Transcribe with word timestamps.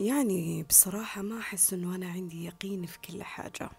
يعني 0.00 0.62
بصراحة 0.62 1.22
ما 1.22 1.38
أحس 1.38 1.72
إنه 1.72 1.94
أنا 1.94 2.08
عندي 2.08 2.44
يقين 2.44 2.86
في 2.86 2.98
كل 2.98 3.22
حاجة. 3.22 3.70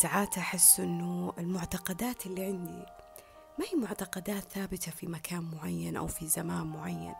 ساعات 0.00 0.38
أحس 0.38 0.80
إنه 0.80 1.32
المعتقدات 1.38 2.26
اللي 2.26 2.44
عندي 2.44 2.86
ما 3.58 3.64
هي 3.72 3.78
معتقدات 3.78 4.42
ثابتة 4.52 4.92
في 4.92 5.06
مكان 5.06 5.50
معين 5.54 5.96
أو 5.96 6.06
في 6.06 6.26
زمان 6.26 6.66
معين. 6.66 7.14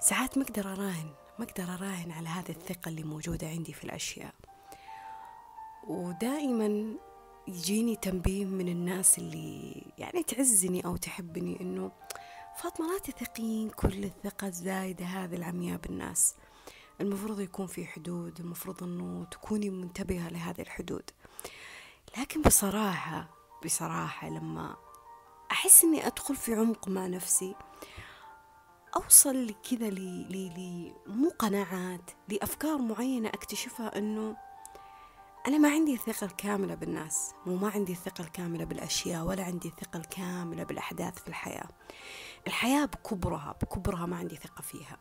ساعات 0.00 0.38
ما 0.38 0.44
أقدر 0.44 0.72
أراهن 0.72 1.10
ما 1.38 1.44
أقدر 1.44 1.74
أراهن 1.74 2.10
على 2.10 2.28
هذه 2.28 2.50
الثقة 2.50 2.88
اللي 2.88 3.02
موجودة 3.02 3.48
عندي 3.48 3.72
في 3.72 3.84
الأشياء. 3.84 4.34
ودائما 5.88 6.94
يجيني 7.48 7.96
تنبيه 7.96 8.44
من 8.44 8.68
الناس 8.68 9.18
اللي 9.18 9.82
يعني 9.98 10.22
تعزني 10.22 10.84
أو 10.84 10.96
تحبني 10.96 11.60
إنه 11.60 11.90
فاطمة 12.62 12.92
لا 12.92 12.98
تثقين 12.98 13.70
كل 13.70 14.04
الثقة 14.04 14.46
الزايدة 14.46 15.04
هذه 15.04 15.34
العمياء 15.34 15.78
بالناس 15.78 16.34
المفروض 17.00 17.40
يكون 17.40 17.66
في 17.66 17.86
حدود 17.86 18.40
المفروض 18.40 18.82
أنه 18.82 19.24
تكوني 19.24 19.70
منتبهة 19.70 20.28
لهذه 20.28 20.60
الحدود. 20.60 21.10
لكن 22.18 22.42
بصراحة 22.42 23.28
بصراحة 23.64 24.28
لما 24.28 24.76
أحس 25.50 25.84
أني 25.84 26.06
أدخل 26.06 26.36
في 26.36 26.54
عمق 26.54 26.88
مع 26.88 27.06
نفسي 27.06 27.54
أوصل 28.96 29.54
كذا 29.70 29.90
لي 29.90 30.94
مو 31.06 31.28
قناعات 31.38 32.10
لأفكار 32.28 32.78
معينة 32.78 33.28
أكتشفها 33.28 33.98
أنه 33.98 34.36
أنا 35.48 35.58
ما 35.58 35.70
عندي 35.70 35.94
الثقة 35.94 36.24
الكاملة 36.24 36.74
بالناس 36.74 37.34
مو 37.46 37.56
ما 37.56 37.68
عندي 37.68 37.92
الثقة 37.92 38.22
الكاملة 38.22 38.64
بالأشياء 38.64 39.24
ولا 39.24 39.44
عندي 39.44 39.68
الثقة 39.68 39.96
الكاملة 39.96 40.64
بالأحداث 40.64 41.18
في 41.22 41.28
الحياة. 41.28 41.68
الحياة 42.46 42.84
بكبرها 42.84 43.56
بكبرها 43.62 44.06
ما 44.06 44.16
عندي 44.16 44.36
ثقة 44.36 44.62
فيها. 44.62 44.98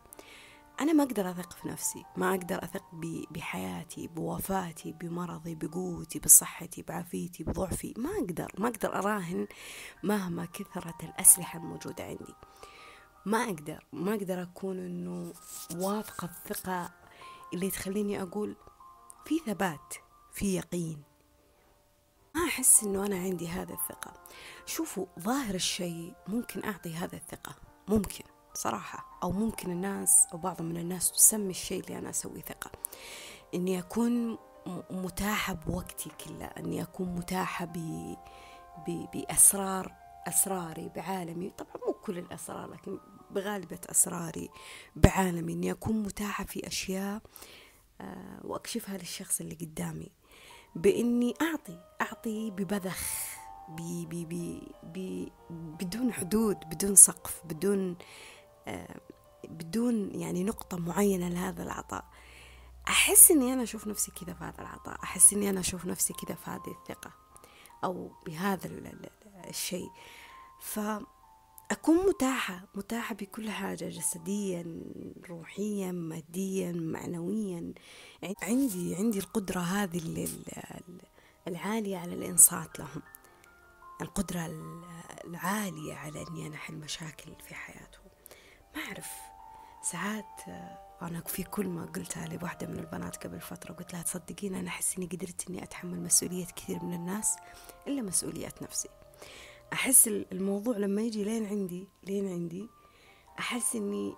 أنا 0.81 0.93
ما 0.93 1.03
أقدر 1.03 1.31
أثق 1.31 1.53
في 1.53 1.67
نفسي 1.67 2.05
ما 2.17 2.29
أقدر 2.29 2.63
أثق 2.63 2.83
بحياتي 3.31 4.07
بوفاتي 4.07 4.91
بمرضي 4.91 5.55
بقوتي 5.55 6.19
بصحتي 6.19 6.81
بعافيتي 6.81 7.43
بضعفي 7.43 7.93
ما 7.97 8.09
أقدر 8.09 8.51
ما 8.57 8.67
أقدر 8.67 8.95
أراهن 8.95 9.47
مهما 10.03 10.45
كثرت 10.45 11.03
الأسلحة 11.03 11.59
الموجودة 11.59 12.03
عندي. 12.03 12.35
ما 13.25 13.43
أقدر 13.43 13.85
ما 13.93 14.13
أقدر 14.13 14.41
أكون 14.41 14.77
أنه 14.79 15.33
واثقة 15.75 16.25
الثقة 16.25 16.91
اللي 17.53 17.69
تخليني 17.69 18.21
أقول 18.21 18.55
في 19.25 19.39
ثبات 19.45 19.95
في 20.33 20.55
يقين. 20.55 21.03
أحس 22.55 22.83
أنه 22.83 23.05
أنا 23.05 23.15
عندي 23.15 23.47
هذه 23.47 23.73
الثقة. 23.73 24.13
شوفوا 24.65 25.05
ظاهر 25.19 25.55
الشيء 25.55 26.13
ممكن 26.27 26.63
أعطي 26.63 26.93
هذا 26.93 27.15
الثقة. 27.15 27.55
ممكن 27.87 28.23
صراحة. 28.53 29.19
أو 29.23 29.31
ممكن 29.31 29.71
الناس 29.71 30.27
أو 30.33 30.37
بعض 30.37 30.61
من 30.61 30.77
الناس 30.77 31.11
تسمي 31.11 31.49
الشيء 31.49 31.83
اللي 31.83 31.97
أنا 31.97 32.09
أسويه 32.09 32.41
ثقة. 32.41 32.71
إني 33.53 33.79
أكون 33.79 34.37
متاحة 34.89 35.53
بوقتي 35.53 36.09
كله. 36.09 36.45
إني 36.45 36.81
أكون 36.81 37.15
متاحة 37.15 37.65
ب... 37.65 37.77
ب... 38.87 39.05
بأسرار 39.13 39.93
أسراري 40.27 40.89
بعالمي. 40.95 41.49
طبعا 41.49 41.77
مو 41.87 41.93
كل 41.93 42.17
الأسرار 42.17 42.69
لكن 42.69 42.99
بغالبة 43.31 43.79
أسراري 43.89 44.49
بعالمي. 44.95 45.53
إني 45.53 45.71
أكون 45.71 46.03
متاحة 46.03 46.43
في 46.43 46.67
أشياء 46.67 47.21
آه، 48.01 48.39
وأكشفها 48.43 48.97
للشخص 48.97 49.41
اللي 49.41 49.55
قدامي. 49.55 50.11
بإني 50.75 51.33
أعطي 51.41 51.79
أعطي 52.01 52.51
ببذخ 52.51 53.35
بي 53.69 54.05
بي 54.05 54.25
بي 54.25 54.71
بي 54.83 55.31
بدون 55.49 56.13
حدود 56.13 56.57
بدون 56.69 56.95
سقف 56.95 57.41
بدون 57.45 57.95
آه 58.67 58.99
بدون 59.43 60.11
يعني 60.21 60.43
نقطة 60.43 60.77
معينة 60.77 61.29
لهذا 61.29 61.63
العطاء. 61.63 62.05
أحس 62.87 63.31
إني 63.31 63.53
أنا 63.53 63.63
أشوف 63.63 63.87
نفسي 63.87 64.11
كذا 64.11 64.33
في 64.33 64.43
هذا 64.43 64.61
العطاء. 64.61 65.03
أحس 65.03 65.33
إني 65.33 65.49
أنا 65.49 65.59
أشوف 65.59 65.85
نفسي 65.85 66.13
كذا 66.13 66.35
في 66.35 66.49
هذه 66.49 66.75
الثقة 66.81 67.11
أو 67.83 68.11
بهذا 68.25 68.69
الشيء. 69.49 69.89
فأكون 71.69 72.07
متاحة 72.07 72.61
متاحة 72.75 73.15
بكل 73.15 73.49
حاجة 73.49 73.89
جسديا 73.89 74.81
روحيا 75.29 75.91
ماديا 75.91 76.71
معنويا. 76.71 77.73
عندي 78.43 78.95
عندي 78.95 79.19
القدرة 79.19 79.59
هذه 79.59 80.27
العالية 81.47 81.97
على 81.97 82.13
الإنصات 82.13 82.79
لهم. 82.79 83.01
القدرة 84.01 84.45
العالية 85.25 85.93
على 85.93 86.25
أني 86.27 86.47
أنا 86.47 86.55
أحل 86.55 86.75
مشاكل 86.75 87.31
في 87.47 87.55
حياتهم. 87.55 88.05
ما 88.75 88.81
أعرف. 88.81 89.09
ساعات 89.83 90.41
أنا 91.01 91.21
في 91.21 91.43
كل 91.43 91.67
ما 91.67 91.85
قلتها 91.85 92.27
لواحدة 92.27 92.67
من 92.67 92.79
البنات 92.79 93.25
قبل 93.27 93.41
فترة 93.41 93.73
قلت 93.73 93.93
لها 93.93 94.01
تصدقين 94.01 94.55
أنا 94.55 94.67
أحس 94.67 94.97
إني 94.97 95.05
قدرت 95.05 95.49
إني 95.49 95.63
أتحمل 95.63 95.99
مسؤولية 96.03 96.45
كثير 96.45 96.83
من 96.83 96.93
الناس 96.93 97.35
إلا 97.87 98.01
مسؤولية 98.01 98.53
نفسي. 98.61 98.89
أحس 99.73 100.07
الموضوع 100.07 100.77
لما 100.77 101.01
يجي 101.01 101.23
لين 101.23 101.45
عندي 101.45 101.87
لين 102.03 102.27
عندي 102.27 102.69
أحس 103.39 103.75
إني 103.75 104.15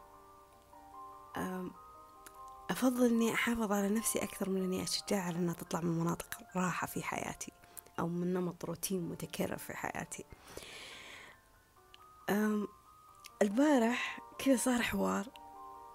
أفضل 2.70 3.06
إني 3.06 3.34
أحافظ 3.34 3.72
على 3.72 3.90
نفسي 3.90 4.20
أكثر 4.20 4.50
من 4.50 4.64
إني 4.64 4.84
أشجعها 4.84 5.22
على 5.22 5.38
إنها 5.38 5.54
تطلع 5.54 5.82
من 5.82 6.00
مناطق 6.00 6.28
راحة 6.56 6.88
في 6.88 7.04
حياتي 7.04 7.52
أو 8.00 8.08
من 8.08 8.34
نمط 8.34 8.66
روتين 8.66 9.10
متكرر 9.10 9.58
في 9.58 9.78
حياتي. 9.78 10.26
البارح 13.42 14.20
كذا 14.40 14.56
صار 14.56 14.82
حوار 14.82 15.28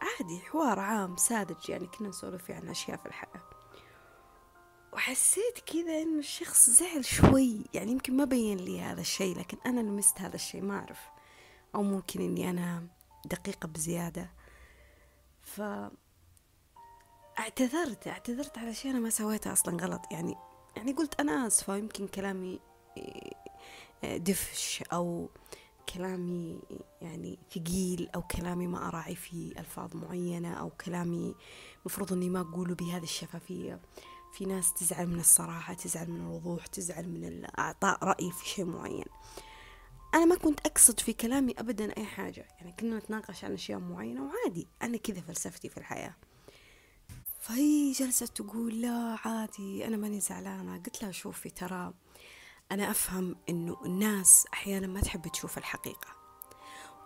عادي 0.03 0.41
حوار 0.41 0.79
عام 0.79 1.17
ساذج 1.17 1.71
يعني 1.71 1.87
كنا 1.87 2.09
نسولف 2.09 2.51
عن 2.51 2.69
أشياء 2.69 2.97
في 2.97 3.07
الحياة. 3.07 3.52
وحسيت 4.92 5.58
كذا 5.66 6.03
إنه 6.03 6.19
الشخص 6.19 6.70
زعل 6.70 7.04
شوي. 7.04 7.64
يعني 7.75 7.92
يمكن 7.92 8.16
ما 8.16 8.25
بين 8.25 8.58
لي 8.58 8.80
هذا 8.80 9.00
الشيء 9.00 9.38
لكن 9.38 9.58
أنا 9.66 9.80
لمست 9.80 10.20
هذا 10.20 10.34
الشيء 10.34 10.62
ما 10.62 10.78
أعرف. 10.78 11.00
أو 11.75 11.82
ممكن 11.82 12.20
إني 12.20 12.50
أنا 12.50 12.86
دقيقة 13.25 13.66
بزيادة. 13.66 14.30
ف 15.42 15.62
اعتذرت 17.38 18.08
اعتذرت 18.08 18.58
على 18.58 18.75
شيء 18.75 18.91
أنا 18.91 19.00
ما 19.00 19.10
سويته 19.10 19.53
أصلا 19.53 19.84
غلط. 19.84 20.00
يعني 20.10 20.34
يعني 20.76 20.92
قلت 20.92 21.20
أنا 21.20 21.47
آسفة 21.47 21.76
يمكن 21.76 22.06
كلامي 22.06 22.60
آه، 24.04 24.16
دفش 24.16 24.82
أو 24.92 25.30
كلامي 25.94 26.60
يعني 27.03 27.38
ثقيل 27.50 28.09
أو 28.14 28.22
كلامي 28.22 28.66
ما 28.66 28.88
أراعي 28.88 29.14
فيه 29.14 29.59
ألفاظ 29.59 29.97
معينة 29.97 30.54
أو 30.54 30.70
كلامي 30.70 31.34
مفروض 31.86 32.12
أني 32.12 32.30
ما 32.30 32.41
أقوله 32.41 32.74
بهذه 32.74 33.03
الشفافية. 33.03 33.80
في 34.32 34.44
ناس 34.47 34.72
تزعل 34.72 35.06
من 35.06 35.20
الصراحة 35.20 35.75
تزعل 35.75 36.10
من 36.10 36.20
الوضوح 36.20 36.66
تزعل 36.66 37.09
من 37.09 37.47
إعطاء 37.59 38.04
رأي 38.04 38.31
في 38.31 38.48
شيء 38.48 38.65
معين. 38.65 39.04
أنا 40.15 40.25
ما 40.25 40.37
كنت 40.37 40.66
أقصد 40.66 41.00
في 41.00 41.12
كلامي 41.12 41.54
أبدا 41.59 41.97
أي 41.97 42.04
حاجة. 42.04 42.48
يعني 42.59 42.72
كنا 42.72 42.98
نتناقش 42.98 43.44
عن 43.44 43.53
أشياء 43.53 43.78
معينة 43.78 44.22
وعادي. 44.22 44.69
أنا 44.82 44.97
كذا 44.97 45.21
فلسفتي 45.21 45.69
في 45.69 45.76
الحياة. 45.76 46.15
فهي 47.41 47.92
جلست 47.92 48.37
تقول 48.37 48.81
لا 48.81 49.16
عادي 49.25 49.87
أنا 49.87 49.97
ماني 49.97 50.21
زعلانة. 50.21 50.76
قلت 50.76 51.03
لها 51.03 51.12
شوفي 51.12 51.50
ترى 51.50 51.94
أنا 52.72 52.91
أفهم 52.91 53.37
إنه 53.48 53.76
الناس 53.84 54.47
أحيانا 54.53 54.87
ما 54.87 55.00
تحب 55.00 55.28
تشوف 55.28 55.59
الحقيقة. 55.59 56.09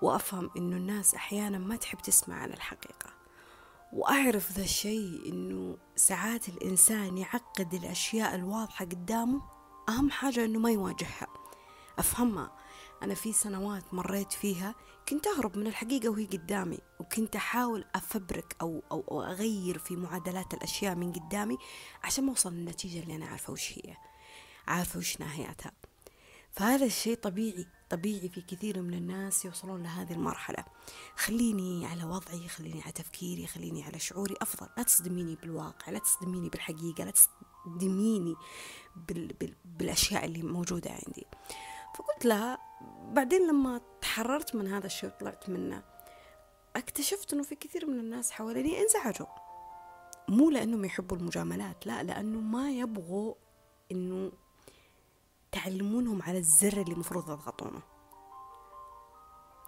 وأفهم 0.03 0.51
إنه 0.57 0.77
الناس 0.77 1.15
أحيانا 1.15 1.59
ما 1.59 1.77
تحب 1.77 1.99
تسمع 1.99 2.35
عن 2.35 2.53
الحقيقة. 2.53 3.16
وأعرف 3.97 4.53
ذا 4.53 4.63
الشيء 4.63 5.33
إنه 5.33 5.79
ساعات 5.97 6.49
الإنسان 6.49 7.19
يعقد 7.19 7.75
الأشياء 7.75 8.35
الواضحة 8.35 8.85
قدامه 8.85 9.43
أهم 9.89 10.11
حاجة 10.11 10.45
إنه 10.45 10.59
ما 10.59 10.71
يواجهها. 10.71 11.27
أفهمها. 11.99 12.53
أنا 13.03 13.15
في 13.15 13.33
سنوات 13.33 13.95
مريت 13.95 14.33
فيها 14.33 14.75
كنت 15.09 15.27
أهرب 15.27 15.59
من 15.59 15.67
الحقيقة 15.67 16.09
وهي 16.09 16.25
قدامي 16.25 16.79
وكنت 17.01 17.37
أحاول 17.37 17.85
أفبرك 17.95 18.57
أو, 18.61 18.83
أو, 18.93 19.05
أو 19.11 19.23
أغير 19.23 19.79
في 19.79 19.97
معادلات 19.97 20.55
الأشياء 20.55 20.95
من 20.95 21.13
قدامي 21.13 21.59
عشان 22.05 22.25
ما 22.25 22.31
أوصل 22.31 22.53
للنتيجة 22.53 23.03
اللي 23.03 23.17
أنا 23.17 23.27
عارفة 23.27 23.53
وش 23.53 23.73
هي. 23.73 23.97
عارفة 24.69 24.99
وش 24.99 25.21
نهايتها. 25.21 25.73
فهذا 26.51 26.87
الشيء 26.87 27.17
طبيعي 27.17 27.67
طبيعي 27.91 28.29
في 28.29 28.41
كثير 28.41 28.83
من 28.83 28.95
الناس 28.95 29.45
يوصلون 29.45 29.83
لهذه 29.83 30.13
المرحلة. 30.13 30.65
خليني 31.17 31.87
على 31.87 32.05
وضعي 32.05 32.49
خليني 32.49 32.83
على 32.83 32.93
تفكيري 32.93 33.47
خليني 33.47 33.85
على 33.85 33.99
شعوري 33.99 34.35
أفضل. 34.43 34.69
لا 34.77 34.83
تصدميني 34.83 35.37
بالواقع 35.37 35.93
لا 35.93 35.99
تصدميني 35.99 36.49
بالحقيقة 36.49 37.05
لا 37.05 37.11
تصدميني 37.11 38.35
بال 38.97 39.27
بال 39.27 39.55
بالأشياء 39.65 40.25
اللي 40.25 40.43
موجودة 40.43 40.91
عندي. 40.91 41.27
فقلت 41.95 42.25
لها 42.25 42.59
بعدين 43.13 43.49
لما 43.49 43.81
تحررت 44.01 44.55
من 44.55 44.67
هذا 44.67 44.87
الشيء 44.87 45.11
وطلعت 45.11 45.49
منه 45.49 45.83
اكتشفت 46.77 47.33
إنه 47.33 47.43
في 47.43 47.55
كثير 47.55 47.87
من 47.87 47.99
الناس 47.99 48.31
حواليني 48.31 48.81
انزعجوا. 48.81 49.27
مو 50.29 50.51
لأنهم 50.51 50.85
يحبوا 50.85 51.17
المجاملات 51.17 51.87
لا 51.87 52.03
لأنه 52.03 52.41
ما 52.41 52.71
يبغوا 52.71 53.35
إنه 53.93 54.33
تعلمونهم 55.57 56.23
على 56.23 56.39
الزر 56.39 56.81
اللي 56.81 56.93
المفروض 56.93 57.25
تضغطونه. 57.25 57.83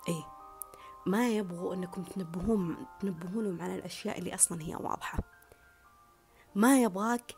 إيه. 0.09 0.27
ما 1.07 1.29
يبغوا 1.29 1.75
إنكم 1.75 2.03
تنبهون 2.03 2.87
تنبهونهم 3.01 3.63
على 3.63 3.75
الأشياء 3.75 4.19
اللي 4.19 4.35
أصلا 4.35 4.63
هي 4.63 4.75
واضحة. 4.75 5.19
ما 6.55 6.83
يبغاك 6.83 7.33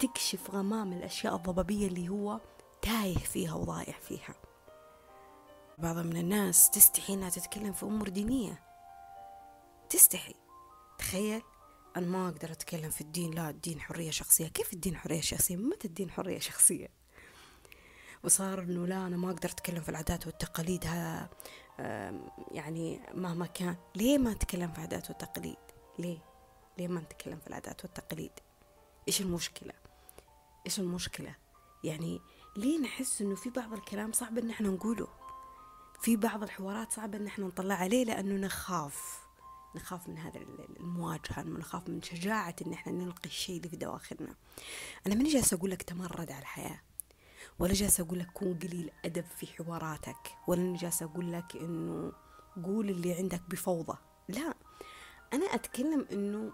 تكشف 0.00 0.50
غمام 0.50 0.92
الأشياء 0.92 1.36
الضبابية 1.36 1.86
اللي 1.86 2.08
هو 2.08 2.40
تايه 2.82 3.18
فيها 3.18 3.54
وضايع 3.54 3.98
فيها. 3.98 4.34
بعض 5.78 5.96
من 5.96 6.16
الناس 6.16 6.70
تستحي 6.70 7.14
إنها 7.14 7.30
تتكلم 7.30 7.72
في 7.72 7.82
أمور 7.82 8.08
دينية. 8.08 8.62
تستحي. 9.90 10.34
تخيل 10.98 11.42
أنا 11.96 12.06
ما 12.06 12.28
أقدر 12.28 12.52
أتكلم 12.52 12.90
في 12.90 13.00
الدين 13.00 13.30
لا 13.30 13.50
الدين 13.50 13.80
حرية 13.80 14.10
شخصية. 14.10 14.48
كيف 14.48 14.72
الدين 14.72 14.96
حرية 14.96 15.20
شخصية؟ 15.20 15.56
متى 15.56 15.88
الدين 15.88 16.10
حرية 16.10 16.38
شخصية؟ 16.38 16.97
وصار 18.24 18.62
إنه 18.62 18.86
لا 18.86 19.06
أنا 19.06 19.16
ما 19.16 19.30
أقدر 19.30 19.48
أتكلم 19.48 19.80
في 19.82 19.88
العادات 19.88 20.26
والتقاليد 20.26 20.86
ها 20.86 21.28
يعني 22.50 23.00
مهما 23.14 23.46
كان. 23.46 23.76
ليه 23.94 24.18
ما 24.18 24.34
نتكلم 24.34 24.72
في 24.72 24.78
العادات 24.78 25.10
والتقاليد؟ 25.10 25.56
ليه؟ 25.98 26.18
ليه 26.78 26.88
ما 26.88 27.00
نتكلم 27.00 27.38
في 27.38 27.46
العادات 27.46 27.84
والتقاليد؟ 27.84 28.32
إيش 29.08 29.20
المشكلة؟ 29.20 29.72
إيش 30.66 30.80
المشكلة؟ 30.80 31.34
يعني 31.84 32.20
ليه 32.56 32.80
نحس 32.80 33.20
إنه 33.22 33.34
في 33.34 33.50
بعض 33.50 33.72
الكلام 33.72 34.12
صعب 34.12 34.38
إن 34.38 34.50
إحنا 34.50 34.68
نقوله؟ 34.68 35.08
في 36.02 36.16
بعض 36.16 36.42
الحوارات 36.42 36.92
صعب 36.92 37.14
إن 37.14 37.26
إحنا 37.26 37.46
نطلعها 37.46 37.88
ليه 37.88 38.04
لأنه 38.04 38.46
نخاف. 38.46 39.18
نخاف 39.76 40.08
من 40.08 40.18
هذا 40.18 40.40
المواجهة 40.80 41.42
نخاف 41.42 41.88
من 41.88 42.02
شجاعة 42.02 42.56
إن 42.66 42.72
إحنا 42.72 42.92
نلقي 42.92 43.26
الشيء 43.26 43.56
اللي 43.56 43.68
في 43.68 43.76
دواخلنا. 43.76 44.34
أنا 45.06 45.14
ماني 45.14 45.28
جالسة 45.32 45.56
أقول 45.56 45.70
لك 45.70 45.82
تمرد 45.82 46.30
على 46.30 46.40
الحياة. 46.40 46.80
ولا 47.58 47.72
جالسة 47.72 48.04
أقول 48.04 48.18
لك 48.18 48.30
كون 48.32 48.58
قليل 48.58 48.90
أدب 49.04 49.24
في 49.36 49.46
حواراتك 49.46 50.34
ولا 50.46 50.76
جالسة 50.76 51.06
أقول 51.06 51.32
لك 51.32 51.56
إنه 51.56 52.12
قول 52.64 52.90
اللي 52.90 53.14
عندك 53.14 53.42
بفوضى. 53.48 53.98
لا 54.28 54.54
أنا 55.32 55.44
أتكلم 55.54 56.06
إنه 56.12 56.52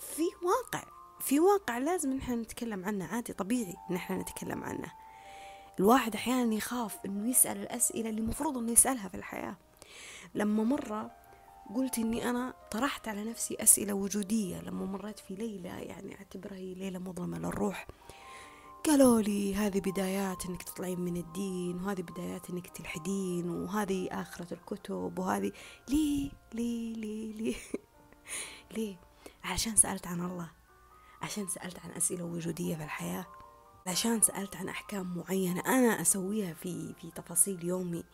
في 0.00 0.22
واقع 0.42 0.84
في 1.20 1.40
واقع 1.40 1.78
لازم 1.78 2.12
نحن 2.12 2.32
نتكلم 2.40 2.84
عنه 2.84 3.04
عادي 3.04 3.32
طبيعي 3.32 3.74
نحن 3.90 4.20
نتكلم 4.20 4.64
عنه. 4.64 4.92
الواحد 5.80 6.14
أحيانا 6.14 6.54
يخاف 6.54 6.98
إنه 7.06 7.30
يسأل 7.30 7.56
الأسئلة 7.56 8.10
اللي 8.10 8.20
المفروض 8.20 8.58
إنه 8.58 8.72
يسألها 8.72 9.08
في 9.08 9.16
الحياة. 9.16 9.56
لما 10.34 10.64
مرة 10.64 11.10
قلت 11.74 11.98
إني 11.98 12.30
أنا 12.30 12.54
طرحت 12.70 13.08
على 13.08 13.24
نفسي 13.24 13.56
أسئلة 13.60 13.92
وجودية 13.92 14.60
لما 14.60 14.86
مريت 14.86 15.18
في 15.18 15.34
ليلة 15.34 15.70
يعني 15.70 16.16
أعتبرها 16.16 16.56
هي 16.56 16.74
ليلة 16.74 16.98
مظلمة 16.98 17.38
للروح. 17.38 17.86
قالوا 18.86 19.20
لي 19.20 19.54
هذه 19.54 19.80
بدايات 19.80 20.46
إنك 20.46 20.62
تطلعين 20.62 21.00
من 21.00 21.16
الدين 21.16 21.84
وهذه 21.84 22.02
بدايات 22.02 22.50
إنك 22.50 22.66
تلحدين 22.66 23.50
وهذه 23.50 24.08
آخرة 24.12 24.54
الكتب 24.54 25.18
وهذه 25.18 25.52
ليه 25.88 26.30
ليه 26.52 26.94
ليه 26.94 27.32
ليه؟ 27.32 27.56
ليه؟ 28.76 28.96
عشان 29.44 29.76
سألت 29.76 30.06
عن 30.06 30.20
الله 30.20 30.50
عشان 31.22 31.48
سألت 31.48 31.78
عن 31.78 31.90
أسئلة 31.90 32.24
وجودية 32.24 32.76
في 32.76 32.84
الحياة 32.84 33.26
عشان 33.86 34.22
سألت 34.22 34.56
عن 34.56 34.68
أحكام 34.68 35.18
معينة 35.18 35.60
أنا 35.60 36.00
أسويها 36.00 36.54
في 36.54 36.94
في 37.00 37.10
تفاصيل 37.10 37.64
يومي. 37.64 38.04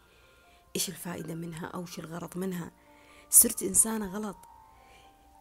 إيش 0.76 0.88
الفائدة 0.88 1.34
منها؟ 1.34 1.66
أو 1.66 1.80
إيش 1.80 1.98
الغرض 1.98 2.38
منها؟ 2.38 2.72
صرت 3.30 3.62
إنسانة 3.62 4.06
غلط. 4.06 4.36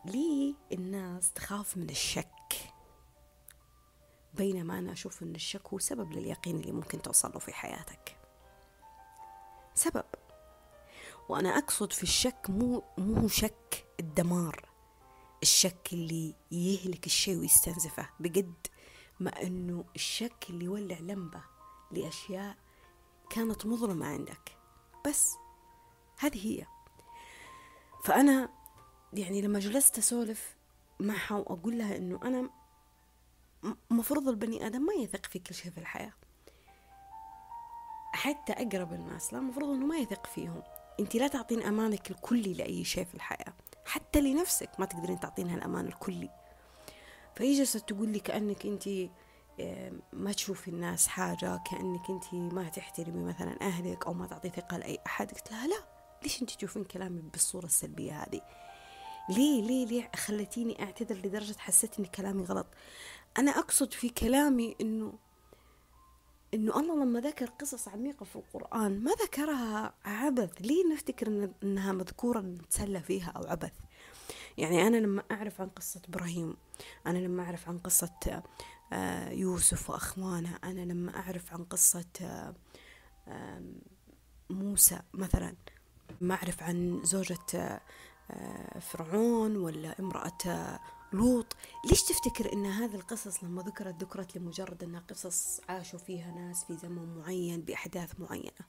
ليه 0.06 0.54
الناس 0.72 1.34
تخاف 1.34 1.78
من 1.78 1.90
الشك؟ 1.90 2.41
بينما 4.34 4.80
أنا 4.80 4.92
أشوف 4.92 5.24
أن 5.24 5.36
الشك 5.36 5.68
هو 5.68 5.80
سبب 5.80 6.12
لليقين 6.12 6.56
اللي 6.60 6.72
ممكن 6.72 7.02
توصل 7.02 7.32
له 7.32 7.40
في 7.40 7.54
حياتك. 7.54 8.18
سبب. 9.76 10.06
وأنا 11.30 11.58
أقصد 11.58 11.94
في 11.94 12.04
الشك 12.04 12.50
مو 12.50 12.84
مو 12.98 13.28
شك 13.28 13.86
الدمار. 14.00 14.70
الشك 15.44 15.90
اللي 15.94 16.36
يهلك 16.52 17.06
الشيء 17.06 17.38
ويستنزفه. 17.38 18.10
بجد 18.20 18.68
ما 19.20 19.42
أنه 19.42 19.86
الشك 19.96 20.46
اللي 20.50 20.66
يولع 20.66 21.00
لمبة 21.00 21.42
لأشياء 21.92 22.58
كانت 23.30 23.66
مظلمة 23.66 24.08
عندك. 24.08 24.58
بس 25.08 25.36
هذه 26.20 26.48
هي. 26.48 26.66
فأنا 28.04 28.50
يعني 29.14 29.42
لما 29.42 29.60
جلست 29.60 29.98
أسولف 29.98 30.56
معها 31.00 31.36
وأقول 31.36 31.78
لها 31.78 31.98
إنه 31.98 32.20
أنا 32.24 32.50
مفروض 33.90 34.28
البني 34.28 34.68
آدم 34.68 34.82
ما 34.82 34.94
يثق 34.94 35.26
في 35.26 35.40
كل 35.40 35.56
شيء 35.56 35.72
في 35.72 35.78
الحياة. 35.78 36.14
حتى 38.14 38.54
أقرب 38.54 38.94
الناس 38.94 39.34
لا 39.34 39.40
مفروض 39.40 39.70
إنه 39.70 39.86
ما 39.86 39.98
يثق 39.98 40.28
فيهم. 40.28 40.64
أنت 41.00 41.16
لا 41.16 41.28
تعطين 41.28 41.64
أمانك 41.64 42.12
الكلي 42.12 42.54
لأي 42.54 42.84
شيء 42.84 43.04
في 43.04 43.16
الحياة. 43.16 43.54
حتى 43.86 44.22
لنفسك 44.22 44.70
ما 44.80 44.86
تقدرين 44.86 45.20
تعطينها 45.20 45.56
الأمان 45.56 45.86
الكلي. 45.86 46.30
فهي 47.36 47.54
جالسة 47.54 47.80
تقول 47.80 48.10
لي 48.10 48.20
كأنك 48.20 48.66
أنت 48.66 49.10
ما 50.14 50.32
تشوفي 50.32 50.68
الناس 50.68 51.08
حاجة 51.08 51.58
كأنك 51.72 52.10
أنت 52.10 52.34
ما 52.34 52.70
تحترمي 52.70 53.24
مثلا 53.24 53.62
أهلك 53.62 54.06
أو 54.06 54.14
ما 54.14 54.28
تعطي 54.28 54.50
ثقة 54.50 54.78
لأي 54.78 55.00
أحد. 55.06 55.32
قلت 55.32 55.52
لها 55.52 55.68
لا 55.68 55.84
ليش 56.24 56.42
أنت 56.42 56.52
تشوفين 56.52 56.84
كلامي 56.84 57.22
بالصورة 57.22 57.66
السلبية 57.66 58.24
هذه؟ 58.24 58.42
ليه 59.30 59.62
ليه 59.62 59.86
ليه 59.86 60.12
خلتيني 60.16 60.84
أعتذر 60.84 61.16
لدرجة 61.16 61.56
حسيت 61.58 62.00
إن 62.00 62.06
كلامي 62.06 62.44
غلط؟ 62.44 62.68
أنا 63.38 63.52
أقصد 63.52 63.94
في 63.94 64.10
كلامي 64.10 64.76
إنه 64.82 65.14
إنه 66.54 66.80
الله 66.80 67.04
لما 67.04 67.20
ذكر 67.20 67.46
قصص 67.46 67.88
عميقة 67.88 68.24
في 68.24 68.36
القرآن 68.36 69.04
ما 69.04 69.12
ذكرها 69.12 69.94
عبث. 70.06 70.62
ليه 70.62 70.94
نفتكر 70.94 71.28
إن 71.28 71.54
إنها 71.64 71.92
مذكورة 71.92 72.40
نتسلى 72.40 73.02
فيها 73.02 73.30
أو 73.30 73.44
عبث؟ 73.44 73.74
يعني 74.58 74.88
أنا 74.88 74.98
لما 74.98 75.24
أعرف 75.32 75.62
عن 75.62 75.70
قصة 75.70 76.02
إبراهيم 76.10 76.58
أنا 77.08 77.18
لما 77.18 77.44
أعرف 77.44 77.70
عن 77.70 77.78
قصة 77.78 78.44
آه، 78.94 79.30
يوسف 79.30 79.90
وأخوانه 79.90 80.60
أنا 80.64 80.82
لما 80.82 81.16
أعرف 81.16 81.54
عن 81.54 81.64
قصة 81.64 82.06
آه، 83.28 83.64
موسى 84.50 85.00
مثلا 85.14 85.56
ما 86.22 86.36
أعرف 86.36 86.64
عن 86.64 87.02
زوجة 87.04 87.82
آه، 88.32 88.80
فرعون 88.80 89.58
ولا 89.58 90.00
امرأة 90.00 90.80
لوط 91.14 91.56
ليش 91.86 92.04
تفتكر 92.04 92.54
إن 92.54 92.66
هذه 92.66 92.96
القصص 92.96 93.44
لما 93.44 93.62
ذكرت 93.62 94.04
ذكرت 94.04 94.38
لمجرد 94.38 94.84
انها 94.84 95.04
قصص 95.10 95.60
عاشوا 95.70 96.00
فيها 96.00 96.32
ناس 96.32 96.64
في 96.64 96.78
زمن 96.78 97.18
معين 97.18 97.62
بأحداث 97.62 98.20
معينة؟ 98.20 98.66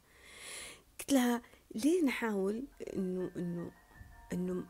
قلت 1.00 1.12
لها 1.12 1.42
ليه 1.74 2.04
نحاول 2.04 2.64
إنه 2.96 3.30
إنه 3.36 3.70
إنه 4.32 4.64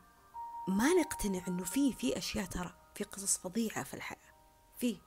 ما 0.67 0.93
نقتنع 0.93 1.47
إنه 1.47 1.63
في 1.63 1.93
في 1.93 2.17
أشياء 2.17 2.45
ترى 2.45 2.73
في 2.95 3.03
قصص 3.03 3.37
فظيعة 3.37 3.83
في 3.83 3.93
الحياة؟ 3.93 4.33
في. 4.77 4.97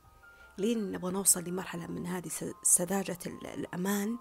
لين 0.58 0.92
نبغى 0.92 1.12
نوصل 1.12 1.44
لمرحلة 1.44 1.86
من 1.86 2.06
هذه 2.06 2.30
سذاجة 2.62 3.18
الأمان 3.26 4.18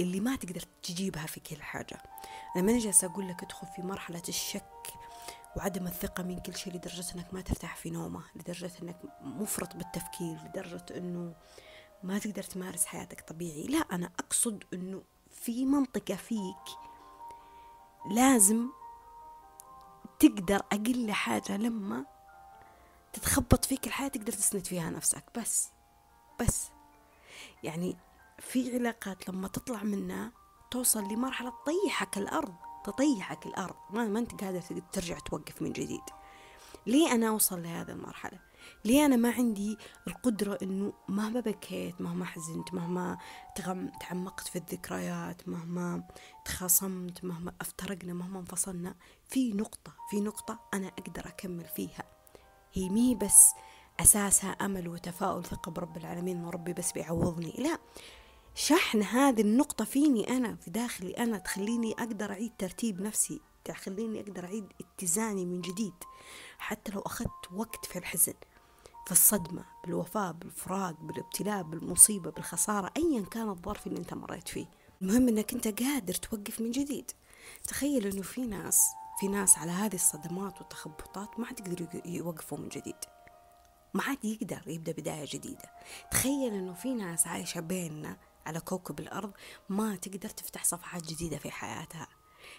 اللي 0.00 0.20
ما 0.20 0.36
تقدر 0.36 0.62
تجيبها 0.82 1.26
في 1.26 1.40
كل 1.40 1.62
حاجة. 1.62 2.02
أنا 2.56 2.64
ماني 2.64 2.78
جالسة 2.78 3.06
أقول 3.06 3.28
لك 3.28 3.42
ادخل 3.42 3.66
في 3.76 3.82
مرحلة 3.82 4.22
الشك 4.28 4.94
وعدم 5.58 5.86
الثقة 5.86 6.22
من 6.22 6.38
كل 6.38 6.56
شيء 6.56 6.74
لدرجة 6.74 7.14
أنك 7.14 7.34
ما 7.34 7.40
ترتاح 7.40 7.76
في 7.76 7.90
نومة 7.90 8.22
لدرجة 8.36 8.72
أنك 8.82 8.96
مفرط 9.20 9.76
بالتفكير 9.76 10.38
لدرجة 10.44 10.84
أنه 10.96 11.34
ما 12.02 12.18
تقدر 12.18 12.42
تمارس 12.42 12.84
حياتك 12.84 13.20
طبيعي. 13.20 13.62
لا 13.62 13.78
أنا 13.78 14.10
أقصد 14.18 14.64
أنه 14.74 15.02
في 15.30 15.64
منطقة 15.64 16.16
فيك 16.16 16.64
لازم 18.10 18.68
تقدر 20.20 20.56
أقل 20.56 21.12
حاجة 21.12 21.56
لما 21.56 22.04
تتخبط 23.12 23.64
فيك 23.64 23.86
الحياة 23.86 24.08
تقدر 24.08 24.32
تسند 24.32 24.66
فيها 24.66 24.90
نفسك. 24.90 25.24
بس 25.36 25.68
بس. 26.40 26.68
يعني 27.62 27.96
في 28.38 28.74
علاقات 28.74 29.28
لما 29.28 29.48
تطلع 29.48 29.82
منها 29.82 30.32
توصل 30.70 31.04
لمرحلة 31.04 31.50
تطيحك 31.50 32.18
الأرض. 32.18 32.67
تطيحك 32.90 33.46
الأرض. 33.46 33.74
ما, 33.90 34.04
ما 34.04 34.18
أنت 34.18 34.44
قادر 34.44 34.60
ترجع 34.92 35.18
توقف 35.18 35.62
من 35.62 35.72
جديد. 35.72 36.00
ليه 36.86 37.12
أنا 37.12 37.28
أوصل 37.28 37.62
لهذه 37.62 37.90
المرحلة؟ 37.90 38.38
ليه 38.84 39.06
أنا 39.06 39.16
ما 39.16 39.30
عندي 39.30 39.78
القدرة 40.06 40.58
أنه 40.62 40.92
مهما 41.08 41.40
بكيت 41.40 42.00
مهما 42.00 42.24
حزنت 42.24 42.74
مهما 42.74 43.18
تعمقت 44.00 44.48
في 44.48 44.56
الذكريات 44.56 45.48
مهما 45.48 46.02
تخاصمت 46.44 47.24
مهما 47.24 47.52
أفترقنا 47.60 48.12
مهما 48.12 48.38
انفصلنا 48.38 48.94
في 49.28 49.52
نقطة 49.52 49.92
في 50.10 50.20
نقطة 50.20 50.60
أنا 50.74 50.88
أقدر 50.88 51.28
أكمل 51.28 51.64
فيها. 51.64 52.02
هي 52.72 52.88
مي 52.88 53.14
بس 53.14 53.46
أساسها 54.00 54.50
أمل 54.50 54.88
وتفاؤل 54.88 55.44
ثقة 55.44 55.72
برب 55.72 55.96
العالمين 55.96 56.44
وربي 56.44 56.72
بس 56.72 56.92
بيعوضني. 56.92 57.54
لا 57.58 57.78
شحن 58.60 59.02
هذه 59.02 59.40
النقطة 59.40 59.84
فيني 59.84 60.36
أنا 60.36 60.56
في 60.56 60.70
داخلي 60.70 61.10
أنا 61.10 61.38
تخليني 61.38 61.92
أقدر 61.92 62.32
أعيد 62.32 62.52
ترتيب 62.58 63.00
نفسي 63.00 63.40
تخليني 63.64 64.20
أقدر 64.20 64.44
أعيد 64.44 64.72
اتزاني 64.80 65.46
من 65.46 65.60
جديد 65.60 65.94
حتى 66.58 66.92
لو 66.92 67.00
أخذت 67.00 67.52
وقت 67.52 67.86
في 67.86 67.98
الحزن 67.98 68.34
في 69.06 69.12
الصدمة 69.12 69.64
بالوفاة 69.84 70.30
بالفراق 70.30 71.00
بالابتلاء 71.00 71.62
بالمصيبة 71.62 72.30
بالخسارة 72.30 72.92
أيا 72.96 73.24
كان 73.24 73.48
الظرف 73.48 73.86
اللي 73.86 73.98
أنت 73.98 74.14
مريت 74.14 74.48
فيه. 74.48 74.66
المهم 75.02 75.28
أنك 75.28 75.52
أنت 75.54 75.82
قادر 75.82 76.14
توقف 76.14 76.60
من 76.60 76.70
جديد. 76.70 77.10
تخيل 77.68 78.06
إنه 78.06 78.22
في 78.22 78.46
ناس 78.46 78.80
في 79.20 79.28
ناس 79.28 79.58
على 79.58 79.70
هذه 79.70 79.94
الصدمات 79.94 80.60
والتخبطات 80.60 81.40
ما 81.40 81.46
عاد 81.46 81.60
يقدروا 81.60 82.06
يوقفوا 82.06 82.58
من 82.58 82.68
جديد. 82.68 82.96
ما 83.94 84.02
عاد 84.02 84.24
يقدر 84.24 84.62
يبدأ 84.66 84.92
بداية 84.92 85.26
جديدة. 85.28 85.70
تخيل 86.10 86.54
إنه 86.54 86.72
في 86.72 86.94
ناس 86.94 87.26
عايشة 87.26 87.60
بيننا 87.60 88.16
على 88.48 88.60
كوكب 88.60 89.00
الأرض 89.00 89.32
ما 89.68 89.96
تقدر 89.96 90.28
تفتح 90.28 90.64
صفحات 90.64 91.06
جديدة 91.06 91.38
في 91.38 91.50
حياتها. 91.50 92.08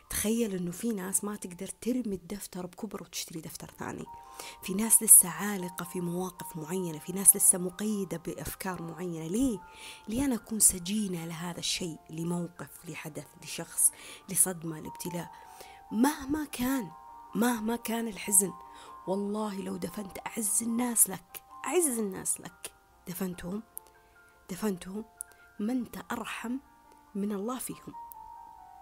تخيل 0.10 0.56
إنه 0.56 0.72
في 0.72 0.94
ناس 0.94 1.24
ما 1.24 1.36
تقدر 1.36 1.68
ترمي 1.68 2.16
الدفتر 2.16 2.66
بكبر 2.66 3.04
وتشتري 3.04 3.42
دفتر 3.42 3.72
ثاني. 3.80 4.06
في 4.64 4.74
ناس 4.74 5.04
لسه 5.04 5.30
عالقة 5.30 5.86
في 5.86 6.02
مواقف 6.02 6.58
معينة 6.58 7.00
في 7.00 7.14
ناس 7.14 7.36
لسه 7.36 7.58
مقيدة 7.58 8.18
بأفكار 8.18 8.82
معينة. 8.82 9.28
ليه؟ 9.28 9.60
ليه 10.08 10.26
أنا 10.26 10.36
أكون 10.36 10.60
سجينة 10.60 11.26
لهذا 11.26 11.60
الشيء 11.60 11.98
لموقف 12.10 12.70
لحدث 12.88 13.28
لشخص 13.44 13.92
لصدمة 14.30 14.80
لابتلاء. 14.80 15.32
مهما 15.92 16.46
كان 16.46 16.92
مهما 17.36 17.76
كان 17.76 18.08
الحزن 18.08 18.54
والله 19.08 19.62
لو 19.62 19.78
دفنت 19.78 20.18
أعز 20.28 20.64
الناس 20.64 21.10
لك 21.10 21.42
أعز 21.66 22.00
الناس 22.00 22.42
لك 22.42 22.72
دفنتهم 23.08 23.64
دفنتهم 24.50 25.06
ما 25.60 25.74
أنت 25.74 25.98
أرحم 26.12 26.58
من 27.16 27.32
الله 27.32 27.60
فيهم. 27.60 27.94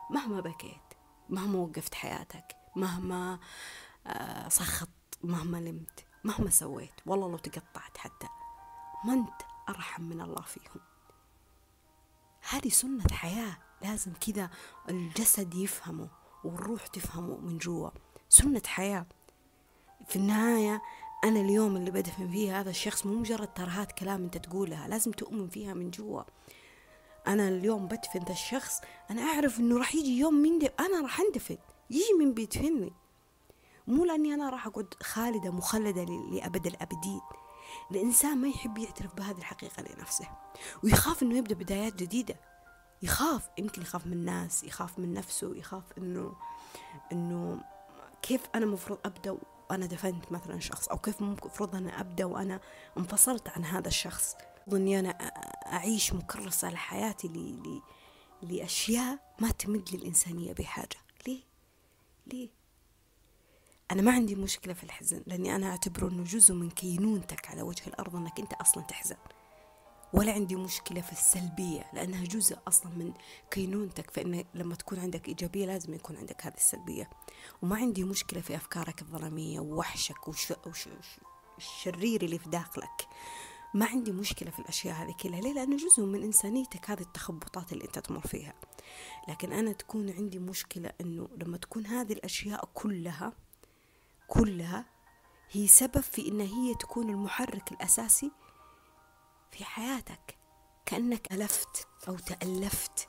مهما 0.09 0.41
بكيت 0.41 0.93
مهما 1.29 1.59
وقفت 1.59 1.93
حياتك 1.95 2.55
مهما 2.75 3.39
آه، 4.07 4.49
سخط 4.49 4.89
مهما 5.23 5.59
نمت 5.59 6.05
مهما 6.23 6.49
سويت 6.49 6.93
والله 7.05 7.31
لو 7.31 7.37
تقطعت 7.37 7.97
حتى 7.97 8.27
ما 9.05 9.13
أنت 9.13 9.41
أرحم 9.69 10.03
من 10.03 10.21
الله 10.21 10.41
فيهم. 10.41 10.81
هذه 12.49 12.69
سنة 12.69 13.07
حياة 13.11 13.57
لازم 13.81 14.13
كذا 14.13 14.49
الجسد 14.89 15.53
يفهمه 15.53 16.09
والروح 16.43 16.87
تفهمه 16.87 17.37
من 17.37 17.57
جوا. 17.57 17.89
سنة 18.29 18.61
حياة. 18.65 19.05
في 20.07 20.15
النهاية 20.15 20.81
أنا 21.23 21.39
اليوم 21.39 21.77
اللي 21.77 21.91
بدفن 21.91 22.31
فيه 22.31 22.59
هذا 22.59 22.69
الشخص 22.69 23.05
مو 23.05 23.19
مجرد 23.19 23.53
ترهات 23.53 23.91
كلام 23.91 24.23
أنت 24.23 24.37
تقولها 24.37 24.87
لازم 24.87 25.11
تؤمن 25.11 25.49
فيها 25.49 25.73
من 25.73 25.91
جوا. 25.91 26.23
أنا 27.27 27.47
اليوم 27.47 27.87
بدفن 27.87 28.19
ذا 28.19 28.31
الشخص 28.31 28.81
أنا 29.11 29.21
أعرف 29.21 29.59
إنه 29.59 29.77
راح 29.77 29.95
يجي 29.95 30.19
يوم 30.19 30.33
من 30.33 30.59
دي 30.59 30.67
أنا 30.79 31.01
راح 31.01 31.19
أندفن 31.19 31.57
يجي 31.89 32.13
من 32.19 32.33
بيدفنني. 32.33 32.93
مو 33.87 34.05
لأني 34.05 34.33
أنا 34.33 34.49
راح 34.49 34.67
أقعد 34.67 34.93
خالدة 35.03 35.51
مخلدة 35.51 36.03
لأبد 36.03 36.67
الأبدين. 36.67 37.21
الإنسان 37.91 38.37
ما 38.37 38.47
يحب 38.47 38.77
يعترف 38.77 39.15
بهذه 39.15 39.37
الحقيقة 39.37 39.83
لنفسه 39.83 40.27
ويخاف 40.83 41.23
إنه 41.23 41.37
يبدأ 41.37 41.55
بدايات 41.55 41.95
جديدة. 41.95 42.35
يخاف 43.01 43.49
يمكن 43.57 43.81
يخاف 43.81 44.05
من 44.07 44.13
الناس 44.13 44.63
يخاف 44.63 44.99
من 44.99 45.13
نفسه 45.13 45.55
يخاف 45.55 45.83
إنه 45.97 46.33
إنه 47.11 47.61
كيف 48.21 48.41
أنا 48.55 48.65
مفروض 48.65 48.99
أبدأ 49.05 49.37
وأنا 49.69 49.85
دفنت 49.85 50.31
مثلا 50.31 50.59
شخص 50.59 50.87
أو 50.87 50.97
كيف 50.97 51.21
مفروض 51.21 51.75
أنا 51.75 52.01
أبدأ 52.01 52.25
وأنا 52.25 52.59
انفصلت 52.97 53.49
عن 53.49 53.65
هذا 53.65 53.87
الشخص. 53.87 54.35
إني 54.73 54.99
أنا 54.99 55.09
أعيش 55.73 56.13
مكرسة 56.13 56.69
لحياتي 56.69 57.27
لي 57.27 57.81
لأشياء 58.41 59.35
ما 59.39 59.51
تمد 59.51 59.89
للإنسانية 59.95 60.53
بحاجة 60.53 60.97
ليه؟ 61.27 61.41
ليه؟ 62.27 62.49
أنا 63.91 64.01
ما 64.01 64.11
عندي 64.11 64.35
مشكلة 64.35 64.73
في 64.73 64.83
الحزن 64.83 65.23
لأني 65.27 65.55
أنا 65.55 65.69
أعتبره 65.69 66.09
أنه 66.09 66.23
جزء 66.23 66.53
من 66.53 66.69
كينونتك 66.69 67.47
على 67.49 67.61
وجه 67.61 67.87
الأرض 67.87 68.15
أنك 68.15 68.39
أنت 68.39 68.53
أصلا 68.53 68.83
تحزن 68.83 69.15
ولا 70.13 70.31
عندي 70.31 70.55
مشكلة 70.55 71.01
في 71.01 71.11
السلبية 71.11 71.91
لأنها 71.93 72.23
جزء 72.23 72.57
أصلا 72.67 72.91
من 72.91 73.13
كينونتك 73.51 74.11
فإن 74.11 74.45
لما 74.53 74.75
تكون 74.75 74.99
عندك 74.99 75.27
إيجابية 75.27 75.65
لازم 75.65 75.93
يكون 75.93 76.17
عندك 76.17 76.45
هذه 76.45 76.55
السلبية 76.57 77.09
وما 77.61 77.75
عندي 77.75 78.03
مشكلة 78.03 78.41
في 78.41 78.55
أفكارك 78.55 79.01
الظلامية 79.01 79.59
ووحشك 79.59 80.27
وش 80.27 80.53
الشرير 81.57 82.21
اللي 82.21 82.39
في 82.39 82.49
داخلك 82.49 83.07
ما 83.73 83.85
عندي 83.85 84.11
مشكلة 84.11 84.51
في 84.51 84.59
الأشياء 84.59 84.95
هذه 84.95 85.15
كلها. 85.23 85.41
ليه؟ 85.41 85.53
لأنه 85.53 85.77
جزء 85.77 86.03
من 86.03 86.23
إنسانيتك 86.23 86.89
هذه 86.89 87.01
التخبطات 87.01 87.73
اللي 87.73 87.85
أنت 87.85 87.99
تمر 87.99 88.27
فيها. 88.27 88.53
لكن 89.27 89.53
أنا 89.53 89.71
تكون 89.71 90.09
عندي 90.09 90.39
مشكلة 90.39 90.93
أنه 91.01 91.29
لما 91.37 91.57
تكون 91.57 91.85
هذه 91.85 92.13
الأشياء 92.13 92.69
كلها 92.73 93.33
كلها 94.27 94.85
هي 95.51 95.67
سبب 95.67 95.99
في 95.99 96.27
أن 96.27 96.41
هي 96.41 96.75
تكون 96.75 97.09
المحرك 97.09 97.71
الأساسي 97.71 98.31
في 99.51 99.65
حياتك. 99.65 100.37
كأنك 100.85 101.33
ألفت 101.33 101.87
أو 102.07 102.17
تألفت 102.17 103.07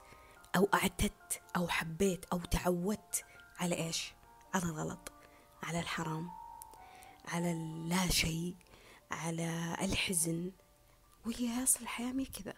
أو 0.57 0.69
أعتدت 0.75 1.43
أو 1.57 1.69
حبيت 1.69 2.25
أو 2.25 2.39
تعودت 2.39 3.25
على 3.59 3.75
إيش؟ 3.75 4.15
على 4.55 4.65
الغلط 4.65 5.13
على 5.63 5.81
الحرام 5.81 6.31
على 7.29 7.53
اللا 7.53 8.09
شيء. 8.09 8.55
على 9.11 9.77
الحزن. 9.81 10.51
وهي 11.27 11.63
أصل 11.63 11.81
الحياة 11.81 12.13
مي 12.13 12.25
كذا. 12.25 12.55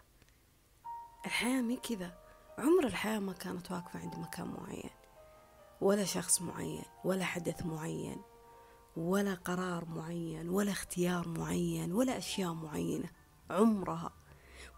الحياة 1.25 1.61
مي 1.61 1.77
كذا. 1.77 2.17
عمر 2.57 2.85
الحياة 2.85 3.19
ما 3.19 3.33
كانت 3.33 3.71
واقفة 3.71 3.99
عند 3.99 4.15
مكان 4.15 4.47
معين. 4.47 4.89
ولا 5.81 6.05
شخص 6.05 6.41
معين 6.41 6.83
ولا 7.03 7.25
حدث 7.25 7.65
معين 7.65 8.21
ولا 8.97 9.33
قرار 9.33 9.85
معين 9.85 10.49
ولا 10.49 10.71
اختيار 10.71 11.27
معين 11.27 11.91
ولا 11.91 12.17
أشياء 12.17 12.53
معينة. 12.53 13.09
عمرها. 13.49 14.13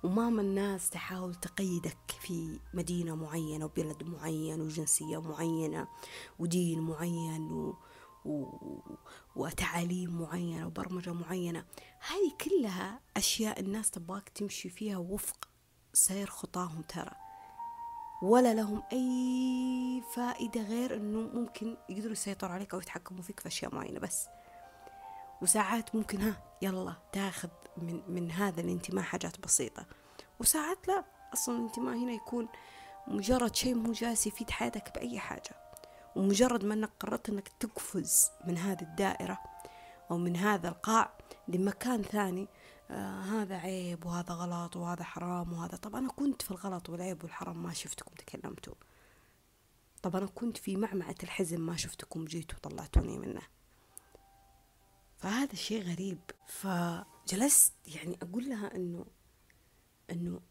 وماما 0.03 0.41
الناس 0.41 0.89
تحاول 0.89 1.35
تقيدك 1.35 1.97
في 2.21 2.59
مدينة 2.73 3.15
معينة 3.15 3.65
وبلد 3.65 4.03
معين 4.03 4.61
وجنسية 4.61 5.21
معينة 5.21 5.87
ودين 6.39 6.79
معين 6.79 7.51
و... 7.51 7.75
وتعاليم 9.35 10.21
معينة 10.21 10.67
وبرمجة 10.67 11.13
معينة. 11.13 11.65
هذه 12.09 12.31
كلها 12.41 12.99
أشياء 13.17 13.59
الناس 13.59 13.91
تبغاك 13.91 14.29
تمشي 14.29 14.69
فيها 14.69 14.97
وفق 14.97 15.49
سير 15.93 16.29
خطاهم 16.29 16.81
ترى. 16.81 17.11
ولا 18.21 18.53
لهم 18.53 18.83
أي 18.93 20.03
فائدة 20.15 20.61
غير 20.61 20.95
أنه 20.95 21.19
ممكن 21.19 21.77
يقدروا 21.89 22.11
يسيطروا 22.11 22.53
عليك 22.53 22.73
أو 22.73 22.79
يتحكموا 22.79 23.21
فيك 23.21 23.39
في 23.39 23.47
أشياء 23.47 23.75
معينة 23.75 23.99
بس. 23.99 24.27
وساعات 25.41 25.95
ممكن 25.95 26.21
ها 26.21 26.43
يلا 26.61 26.93
تاخذ 27.11 27.49
من, 27.77 28.01
من 28.07 28.31
هذا 28.31 28.61
الانتماء 28.61 29.03
حاجات 29.03 29.39
بسيطة. 29.39 29.85
وساعات 30.39 30.87
لا 30.87 31.05
أصلا 31.33 31.57
الانتماء 31.57 31.95
هنا 31.95 32.11
يكون 32.11 32.47
مجرد 33.07 33.55
شيء 33.55 33.75
مو 33.75 33.91
جالس 33.91 34.27
يفيد 34.27 34.49
حياتك 34.49 34.95
بأي 34.95 35.19
حاجة. 35.19 35.62
ومجرد 36.15 36.65
ما 36.65 36.73
أنك 36.73 36.89
قررت 36.99 37.29
أنك 37.29 37.47
تقفز 37.59 38.29
من 38.47 38.57
هذه 38.57 38.81
الدائرة 38.81 39.39
أو 40.11 40.17
من 40.17 40.35
هذا 40.35 40.69
القاع 40.69 41.17
لمكان 41.47 42.01
ثاني 42.01 42.47
آه 42.91 43.21
هذا 43.21 43.55
عيب 43.55 44.05
وهذا 44.05 44.33
غلط 44.33 44.75
وهذا 44.75 45.03
حرام 45.03 45.53
وهذا 45.53 45.75
طب 45.77 45.95
أنا 45.95 46.07
كنت 46.07 46.41
في 46.41 46.51
الغلط 46.51 46.89
والعيب 46.89 47.23
والحرام 47.23 47.63
ما 47.63 47.73
شفتكم 47.73 48.15
تكلمتوا. 48.15 48.73
طب 50.01 50.15
أنا 50.15 50.25
كنت 50.25 50.57
في 50.57 50.75
معمعة 50.75 51.15
الحزن 51.23 51.59
ما 51.59 51.75
شفتكم 51.75 52.25
جيتوا 52.25 52.59
طلعتوني 52.59 53.17
منه. 53.19 53.41
فهذا 55.17 55.55
شيء 55.55 55.83
غريب. 55.83 56.19
فجلست 56.47 57.73
يعني 57.85 58.17
أقول 58.21 58.49
لها 58.49 58.75
أنه 58.75 59.05
أنه 60.11 60.41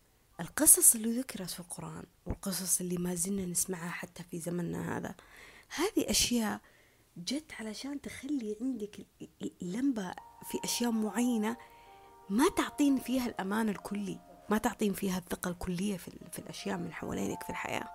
القصص 0.40 0.95
اللي 0.95 1.21
ذكرت 1.21 1.50
في 1.50 1.61
القرآن 1.61 2.04
والقصص 2.26 2.81
اللي 2.81 2.97
ما 2.97 3.14
زلنا 3.14 3.47
نسمعها 3.47 3.90
حتى 3.90 4.23
في 4.23 4.38
زمننا 4.40 4.97
هذا 4.97 5.14
هذه 5.75 6.11
أشياء 6.11 6.61
جت 7.17 7.52
علشان 7.61 8.00
تخلي 8.00 8.57
عندك 8.61 9.07
اللمبة 9.62 10.14
في 10.50 10.59
أشياء 10.64 10.91
معينة 10.91 11.57
ما 12.31 12.49
تعطين 12.49 12.99
فيها 12.99 13.26
الأمان 13.26 13.69
الكلي 13.69 14.19
ما 14.49 14.59
تعطين 14.59 14.93
فيها 14.93 15.19
الثقة 15.19 15.50
الكلية 15.50 15.97
في, 15.97 16.11
في 16.33 16.38
الأشياء 16.38 16.76
من 16.76 16.93
حوالينك 16.93 17.43
في 17.43 17.50
الحياة. 17.50 17.88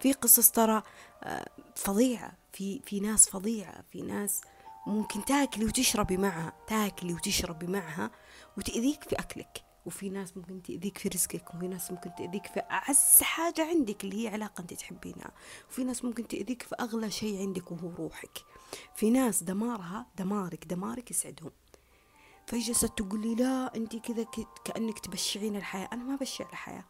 في 0.00 0.12
قصص 0.12 0.50
ترى 0.50 0.82
آه، 1.22 1.48
فظيعة 1.76 2.32
في 2.52 2.80
في 2.84 3.00
ناس 3.00 3.28
فظيعة 3.28 3.82
في 3.92 4.02
ناس 4.02 4.40
ممكن 4.86 5.24
تاكلي 5.24 5.64
وتشربي 5.64 6.16
معها 6.16 6.52
تاكلي 6.66 7.14
وتشربي 7.14 7.66
معها 7.66 8.10
وتأذيك 8.58 9.04
في 9.04 9.16
أكلك. 9.16 9.64
وفي 9.86 10.08
ناس 10.10 10.36
ممكن 10.36 10.62
تأذيك 10.62 10.98
في 10.98 11.08
رزقك 11.08 11.54
وفي 11.54 11.68
ناس 11.68 11.90
ممكن 11.90 12.10
تأذيك 12.18 12.46
في 12.46 12.60
أعز 12.70 13.22
حاجة 13.22 13.68
عندك 13.68 14.04
اللي 14.04 14.24
هي 14.24 14.28
علاقة 14.28 14.60
أنت 14.60 14.74
تحبينها. 14.74 15.30
وفي 15.70 15.84
ناس 15.84 16.04
ممكن 16.04 16.28
تأذيك 16.28 16.62
في 16.62 16.74
أغلى 16.80 17.10
شيء 17.10 17.40
عندك 17.40 17.70
وهو 17.70 17.90
روحك. 17.98 18.38
في 18.94 19.10
ناس 19.10 19.42
دمارها 19.42 20.06
دمارك 20.18 20.64
دمارك 20.64 21.10
يسعدهم. 21.10 21.50
فجلست 22.46 22.84
تقول 22.84 23.20
لي 23.20 23.34
لا 23.34 23.76
أنت 23.76 23.96
كذا 23.96 24.26
كأنك 24.64 24.98
تبشعين 24.98 25.56
الحياة. 25.56 25.88
أنا 25.92 26.04
ما 26.04 26.16
بشع 26.16 26.44
الحياة. 26.50 26.84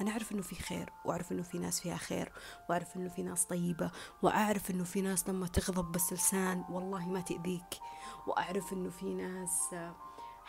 أنا 0.00 0.10
أعرف 0.10 0.32
إنه 0.32 0.42
في 0.42 0.54
خير 0.54 0.92
وأعرف 1.04 1.32
إنه 1.32 1.42
في 1.42 1.58
ناس 1.58 1.80
فيها 1.80 1.96
خير 1.96 2.32
وأعرف 2.68 2.96
إنه 2.96 3.08
في 3.08 3.22
ناس 3.22 3.44
طيبة 3.44 3.90
وأعرف 4.22 4.70
إنه 4.70 4.84
في 4.84 5.00
ناس 5.00 5.28
لما 5.28 5.46
تغضب 5.46 5.92
بس 5.92 6.12
لسان 6.12 6.64
والله 6.70 7.08
ما 7.08 7.20
تأذيك. 7.20 7.74
وأعرف 8.26 8.72
إنه 8.72 8.90
في 8.90 9.14
ناس 9.14 9.74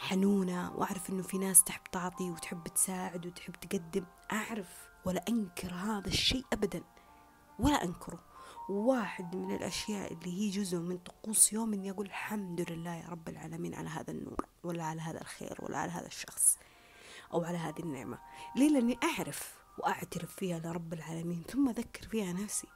حنونة 0.01 0.72
وأعرف 0.75 1.10
إنه 1.10 1.24
في 1.24 1.38
ناس 1.38 1.63
تحب 1.63 1.84
تعطي 1.91 2.31
وتحب 2.31 2.67
تساعد 2.67 3.25
وتحب 3.25 3.55
تقدم. 3.55 4.05
أعرف 4.31 4.89
ولا 5.05 5.24
أنكر 5.29 5.74
هذا 5.74 6.08
الشيء 6.08 6.46
أبدا 6.53 6.84
ولا 7.60 7.84
أنكره. 7.84 8.20
واحد 8.70 9.36
من 9.36 9.55
الأشياء 9.55 10.13
اللي 10.13 10.41
هي 10.41 10.50
جزء 10.50 10.77
من 10.77 10.98
طقوس 10.98 11.53
يوم 11.53 11.74
إني 11.74 11.91
أقول 11.91 12.05
الحمد 12.05 12.72
لله 12.72 12.96
يا 12.96 13.08
رب 13.10 13.29
العالمين 13.29 13.75
على 13.75 13.89
هذا 13.89 14.12
النور 14.12 14.46
ولا 14.63 14.84
على 14.84 15.01
هذا 15.01 15.22
الخير 15.22 15.58
ولا 15.60 15.77
على 15.77 15.91
هذا 15.91 16.08
الشخص 16.08 16.58
أو 17.34 17.43
على 17.43 17.58
هذه 17.58 17.79
النعمة. 17.79 18.20
ليه؟ 18.55 18.70
لأني 18.70 18.98
أعرف 19.03 19.55
وأعترف 19.77 20.36
فيها 20.36 20.60
لرب 20.60 20.93
العالمين 20.93 21.43
ثم 21.43 21.70
أذكر 21.70 22.08
فيها 22.08 22.34
نفسي 22.34 22.67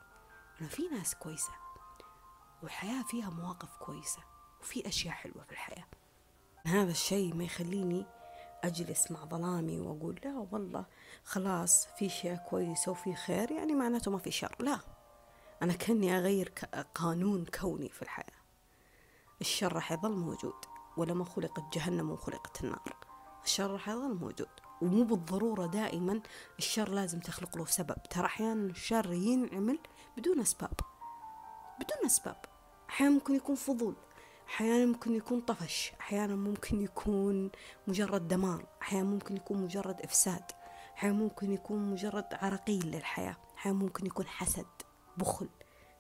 أنه 0.62 0.70
في 0.70 0.88
ناس 0.88 1.16
كويسة 1.16 1.54
والحياة 2.64 3.04
فيها 3.04 3.30
مواقف 3.30 3.78
كويسة 3.78 4.24
وفي 4.62 4.88
أشياء 4.88 5.14
حلوة 5.14 5.44
في 5.44 5.52
الحياة. 5.52 5.86
هذا 6.66 6.92
الشيء 6.92 7.34
ما 7.34 7.44
يخليني 7.44 8.06
أجلس 8.64 9.12
مع 9.12 9.26
ظلامي 9.26 9.80
وأقول 9.80 10.20
لا 10.24 10.48
والله 10.52 10.86
خلاص 11.24 11.88
في 11.98 12.10
شيء 12.10 12.36
كويس 12.36 12.88
وفي 12.88 13.16
خير 13.16 13.52
يعني 13.52 13.74
معناته 13.74 14.12
ما 14.12 14.18
في 14.18 14.32
شر. 14.32 14.56
لا 14.60 14.80
أنا 15.62 15.74
كأني 15.74 16.18
أغير 16.18 16.54
قانون 16.96 17.46
كوني 17.46 17.90
في 17.90 18.02
الحياة. 18.02 18.36
الشر 19.42 19.74
راح 19.74 19.92
يظل 19.92 20.12
موجود 20.12 20.66
ولما 20.98 21.26
خلقت 21.26 21.64
جهنم 21.74 22.12
وخلقت 22.12 22.64
النار. 22.64 22.96
الشر 23.44 23.72
راح 23.72 23.90
يظل 23.90 24.14
موجود 24.14 24.50
ومو 24.82 25.04
بالضرورة 25.04 25.66
دائما 25.66 26.22
الشر 26.60 26.90
لازم 26.90 27.20
تخلق 27.20 27.58
له 27.58 27.66
سبب. 27.66 27.98
ترى 28.10 28.26
أحيانا 28.26 28.70
الشر 28.70 29.14
ينعمل 29.14 29.80
بدون 30.18 30.40
أسباب 30.40 30.80
بدون 31.80 32.06
أسباب. 32.06 32.46
أحيانا 32.90 33.14
ممكن 33.14 33.36
يكون 33.36 33.56
فضول 33.56 33.96
أحيانا 34.48 34.86
ممكن 34.86 35.16
يكون 35.16 35.42
طفش 35.42 35.92
أحيانا 36.00 36.36
ممكن 36.36 36.82
يكون 36.82 37.52
مجرد 37.88 38.28
دمار 38.28 38.66
أحيانا 38.82 39.10
ممكن 39.10 39.36
يكون 39.38 39.58
مجرد 39.58 40.02
إفساد 40.02 40.44
أحيانا 40.98 41.18
ممكن 41.18 41.52
يكون 41.52 41.92
مجرد 41.92 42.26
عرقيل 42.32 42.86
للحياة 42.86 43.38
أحيانا 43.58 43.78
ممكن 43.78 44.06
يكون 44.06 44.28
حسد 44.28 44.66
بخل 45.18 45.50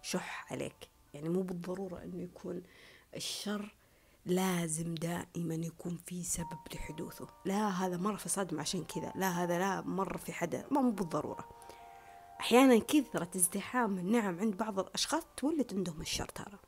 شح 0.01 0.51
عليك. 0.51 0.89
يعني 1.13 1.29
مو 1.29 1.41
بالضرورة 1.41 2.03
أنه 2.03 2.23
يكون 2.23 2.63
الشر 3.15 3.75
لازم 4.25 4.95
دائما 4.95 5.55
يكون 5.55 5.97
في 6.05 6.23
سبب 6.23 6.59
لحدوثه. 6.73 7.27
لا 7.45 7.69
هذا 7.69 7.97
مر 7.97 8.17
في 8.17 8.29
صدمة 8.29 8.61
عشان 8.61 8.83
كذا. 8.83 9.13
لا 9.15 9.43
هذا 9.43 9.59
لا 9.59 9.81
مر 9.81 10.17
في 10.17 10.33
حدث. 10.33 10.65
ما 10.71 10.81
مو 10.81 10.91
بالضرورة. 10.91 11.49
أحيانا 12.39 12.79
كثرة 12.79 13.29
ازدحام 13.35 13.97
النعم 13.97 14.39
عند 14.39 14.57
بعض 14.57 14.79
الأشخاص 14.79 15.23
تولد 15.37 15.73
عندهم 15.73 16.01
الشر 16.01 16.25
ترى. 16.25 16.59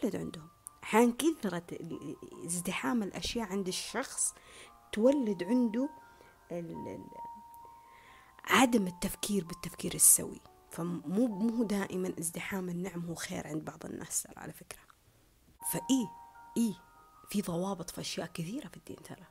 تولد 0.00 0.16
عندهم 0.16 0.48
أحيانا 0.84 1.12
كثرة 1.18 1.62
ازدحام 2.46 3.02
الأشياء 3.02 3.48
عند 3.48 3.68
الشخص 3.68 4.34
تولد 4.92 5.42
عنده 5.42 5.88
عدم 8.44 8.86
التفكير 8.86 9.44
بالتفكير 9.44 9.94
السوي. 9.94 10.40
فمو 10.70 11.26
مو 11.26 11.64
دائما 11.64 12.14
ازدحام 12.18 12.68
النعم 12.68 13.06
هو 13.06 13.14
خير 13.14 13.46
عند 13.46 13.64
بعض 13.64 13.86
الناس 13.86 14.22
ترى 14.22 14.34
على 14.36 14.52
فكرة. 14.52 14.80
فإيه 15.72 16.10
إيه 16.56 16.74
في 17.28 17.42
ضوابط 17.42 17.90
في 17.90 18.00
أشياء 18.00 18.30
كثيرة 18.34 18.68
في 18.68 18.76
الدين 18.76 19.02
ترى. 19.02 19.26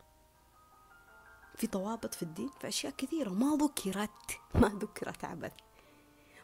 في 1.56 1.68
ضوابط 1.68 2.14
في 2.14 2.24
الدين 2.24 2.50
في 2.62 2.68
أشياء 2.68 2.94
كثيرة. 2.94 3.30
ما 3.30 3.58
ذكرت 3.62 4.40
ما 4.56 4.68
ذكرت 4.68 5.26
عبث. 5.26 5.54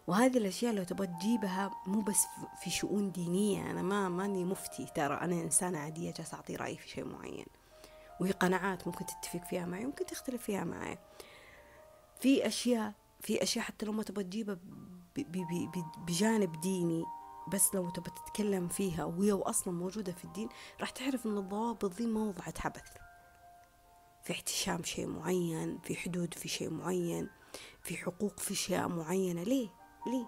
وهذه 0.08 0.38
الأشياء 0.38 0.74
لو 0.74 0.84
تبغى 0.84 1.08
تجيبها 1.08 1.72
مو 1.88 2.02
بس 2.02 2.26
في 2.64 2.70
شؤون 2.70 3.12
دينية 3.12 3.72
أنا 3.72 3.82
ما 3.82 4.10
ماني 4.10 4.46
مفتي 4.46 4.86
ترى. 4.96 5.14
أنا 5.16 5.36
إنسانة 5.36 5.80
عادية 5.80 6.12
جالسة 6.12 6.36
أعطي 6.36 6.56
رأيي 6.56 6.78
في 6.78 6.90
شيء 6.90 7.06
معين. 7.06 7.46
وهي 8.20 8.32
قناعات 8.32 8.88
ممكن 8.88 9.06
تتفق 9.06 9.44
فيها 9.46 9.66
معي 9.66 9.86
ممكن 9.86 10.06
تختلف 10.06 10.44
فيها 10.44 10.64
معي. 10.64 10.98
في 12.20 12.48
أشياء 12.48 12.94
في 13.22 13.44
أشياء 13.44 13.66
حتى 13.66 13.86
لو 13.86 13.92
ما 13.92 14.04
تبغى 14.04 14.24
تجيبها 14.24 14.58
بجانب 16.08 16.62
ديني 16.62 17.04
بس 17.48 17.76
لو 17.76 17.90
تبى 17.90 18.10
تتكلم 18.10 18.68
فيها 18.68 19.06
وهي 19.06 19.32
أصلا 19.32 19.74
موجودة 19.74 20.12
في 20.12 20.26
الدين 20.26 20.50
راح 20.80 20.90
تعرف 20.90 21.26
أن 21.26 21.38
الضوابط 21.38 21.94
ذي 21.94 22.06
ما 22.06 22.20
وضعت 22.20 22.66
عبث 22.66 22.84
في 24.24 24.34
احتشام 24.34 24.84
شيء 24.84 25.08
معين 25.08 25.80
في 25.84 25.96
حدود 25.96 26.34
في 26.34 26.48
شيء 26.48 26.70
معين 26.70 27.30
في 27.82 27.98
حقوق 27.98 28.40
في 28.40 28.52
أشياء 28.52 28.88
معينة. 28.88 29.44
ليه؟ 29.44 29.85
ليه 30.06 30.26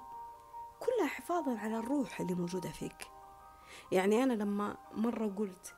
كلها 0.80 1.08
حفاظا 1.08 1.58
على 1.58 1.78
الروح 1.78 2.22
اللي 2.22 2.34
موجودة 2.36 2.70
فيك. 2.70 3.08
يعني 3.92 4.24
أنا 4.24 4.34
لما 4.34 4.78
مرة 4.94 5.28
قلت 5.28 5.76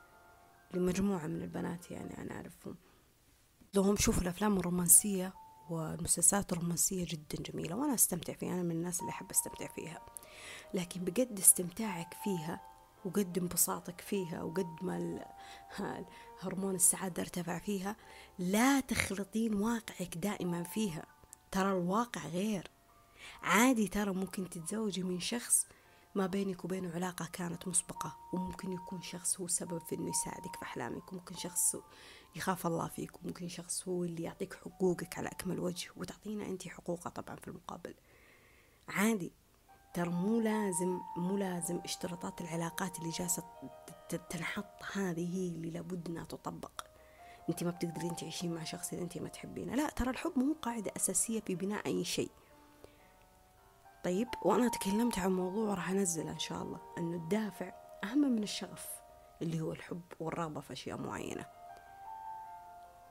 لمجموعة 0.74 1.26
من 1.26 1.42
البنات 1.42 1.90
يعني 1.90 2.18
أنا 2.18 2.34
أعرفهم 2.34 2.76
لهم 3.74 3.96
شوفوا 3.96 4.22
الأفلام 4.22 4.58
الرومانسية 4.58 5.34
والمسلسلات 5.70 6.52
الرومانسية 6.52 7.06
جدا 7.08 7.42
جميلة 7.52 7.76
وأنا 7.76 7.94
أستمتع 7.94 8.32
فيها 8.32 8.52
أنا 8.52 8.62
من 8.62 8.70
الناس 8.70 9.00
اللي 9.00 9.10
أحب 9.10 9.30
أستمتع 9.30 9.66
فيها. 9.66 10.00
لكن 10.74 11.04
بقد 11.04 11.38
استمتاعك 11.38 12.14
فيها 12.24 12.60
وقد 13.04 13.38
انبساطك 13.38 14.00
فيها 14.00 14.42
وقد 14.42 14.76
ما 14.82 15.24
هرمون 16.40 16.74
السعادة 16.74 17.22
ارتفع 17.22 17.58
فيها 17.58 17.96
لا 18.38 18.80
تخلطين 18.80 19.54
واقعك 19.54 20.16
دائما 20.16 20.62
فيها. 20.62 21.06
ترى 21.50 21.72
الواقع 21.72 22.26
غير. 22.26 22.70
عادي 23.42 23.88
ترى 23.88 24.12
ممكن 24.12 24.50
تتزوجي 24.50 25.02
من 25.02 25.20
شخص 25.20 25.66
ما 26.14 26.26
بينك 26.26 26.64
وبينه 26.64 26.94
علاقة 26.94 27.28
كانت 27.32 27.68
مسبقة 27.68 28.16
وممكن 28.32 28.72
يكون 28.72 29.02
شخص 29.02 29.40
هو 29.40 29.46
سبب 29.46 29.78
في 29.78 29.94
إنه 29.94 30.08
يساعدك 30.08 30.56
في 30.56 30.62
أحلامك 30.62 31.12
وممكن 31.12 31.34
شخص 31.34 31.76
يخاف 32.36 32.66
الله 32.66 32.88
فيك 32.88 33.22
وممكن 33.22 33.48
شخص 33.48 33.88
هو 33.88 34.04
اللي 34.04 34.22
يعطيك 34.22 34.54
حقوقك 34.54 35.18
على 35.18 35.28
أكمل 35.28 35.60
وجه 35.60 35.90
وتعطينا 35.96 36.46
انت 36.46 36.68
حقوقه 36.68 37.10
طبعا 37.10 37.36
في 37.36 37.48
المقابل. 37.48 37.94
عادي. 38.88 39.32
ترى 39.94 40.08
مو 40.10 40.40
لازم 40.40 40.98
مو 41.16 41.36
لازم 41.36 41.80
اشتراطات 41.84 42.40
العلاقات 42.40 42.98
اللي 42.98 43.10
جالسة 43.10 43.44
تنحط 44.30 44.82
هذه 44.92 45.36
هي 45.36 45.48
اللي 45.48 45.70
لابد 45.70 46.08
إنها 46.08 46.24
تطبق. 46.24 46.84
انت 47.48 47.64
ما 47.64 47.70
بتقدرين 47.70 48.16
تعيشين 48.16 48.54
مع 48.54 48.64
شخص 48.64 48.92
اللي 48.92 49.04
انت 49.04 49.18
ما 49.18 49.28
تحبينه. 49.28 49.74
لا 49.74 49.90
ترى 49.90 50.10
الحب 50.10 50.38
مو 50.38 50.56
قاعدة 50.62 50.92
أساسية 50.96 51.40
في 51.40 51.54
بناء 51.54 51.86
أي 51.86 52.04
شيء. 52.04 52.30
طيب 54.04 54.28
وأنا 54.42 54.68
تكلمت 54.68 55.18
عن 55.18 55.32
موضوع 55.32 55.74
راح 55.74 55.90
انزله 55.90 56.30
إن 56.30 56.38
شاء 56.38 56.62
الله 56.62 56.80
إنه 56.98 57.16
الدافع 57.16 57.72
أهم 58.04 58.18
من 58.18 58.42
الشغف 58.42 58.88
اللي 59.42 59.60
هو 59.60 59.72
الحب 59.72 60.02
والرغبة 60.20 60.60
في 60.60 60.72
أشياء 60.72 60.98
معينة. 60.98 61.46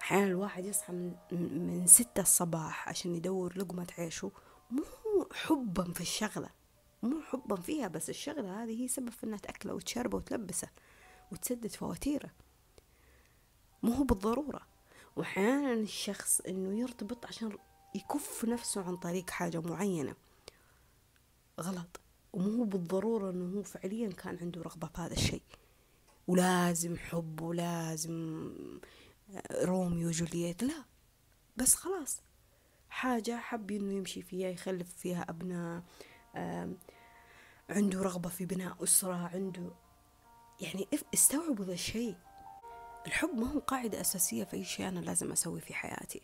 أحيانا 0.02 0.26
الواحد 0.26 0.66
يصحى 0.66 0.94
من, 0.94 1.16
من 1.32 1.88
ستة 1.88 2.22
الصباح 2.22 2.90
عشان 2.90 3.16
يدور 3.16 3.58
لقمة 3.58 3.88
عيشه 3.98 4.32
مو 4.72 4.84
حبا 5.34 5.94
في 5.94 6.02
الشغلة 6.02 6.50
مو 7.04 7.22
حبا 7.22 7.56
فيها 7.56 7.88
بس 7.88 8.10
الشغلة 8.10 8.64
هذه 8.64 8.84
هي 8.84 8.88
سبب 8.88 9.10
في 9.10 9.24
انها 9.24 9.38
تأكله 9.38 9.74
وتشربه 9.74 10.18
وتلبسه 10.18 10.70
وتسدد 11.32 11.72
فواتيره. 11.72 12.30
مو 13.84 13.94
هو 13.94 14.04
بالضرورة. 14.04 14.62
وأحيانا 15.16 15.74
الشخص 15.74 16.42
إنه 16.42 16.80
يرتبط 16.80 17.26
عشان 17.26 17.58
يكف 17.96 18.46
نفسه 18.46 18.84
عن 18.88 18.98
طريق 18.98 19.30
حاجة 19.30 19.60
معينة. 19.60 20.16
غلط. 21.60 22.00
ومو 22.34 22.64
بالضرورة 22.64 23.30
إنه 23.30 23.58
هو 23.58 23.64
فعليا 23.64 24.10
كان 24.10 24.38
عنده 24.42 24.62
رغبة 24.62 24.88
في 24.88 25.02
هذا 25.02 25.14
الشيء. 25.14 25.42
ولازم 26.28 26.98
حب 26.98 27.42
ولازم 27.42 28.50
روميو 29.62 30.08
وجولييت. 30.08 30.64
لا. 30.64 30.84
بس 31.58 31.76
خلاص. 31.76 32.22
حاجة 32.90 33.38
حب 33.38 33.72
إنه 33.72 33.94
يمشي 33.94 34.22
فيها 34.22 34.50
يخلف 34.50 34.94
فيها 34.98 35.26
أبناء 35.30 35.84
عنده 37.70 38.02
رغبة 38.02 38.30
في 38.30 38.46
بناء 38.46 38.84
أسرة 38.84 39.14
عنده 39.14 39.72
يعني 40.62 40.88
استوعبوا 41.14 41.66
ذا 41.66 41.74
الشيء. 41.74 42.16
الحب 43.08 43.36
ما 43.36 43.52
هو 43.52 43.60
قاعدة 43.60 44.02
أساسية 44.02 44.44
في 44.44 44.54
أي 44.54 44.64
شيء 44.64 44.88
أنا 44.88 45.00
لازم 45.00 45.32
أسوي 45.32 45.62
في 45.62 45.74
حياتي. 45.74 46.22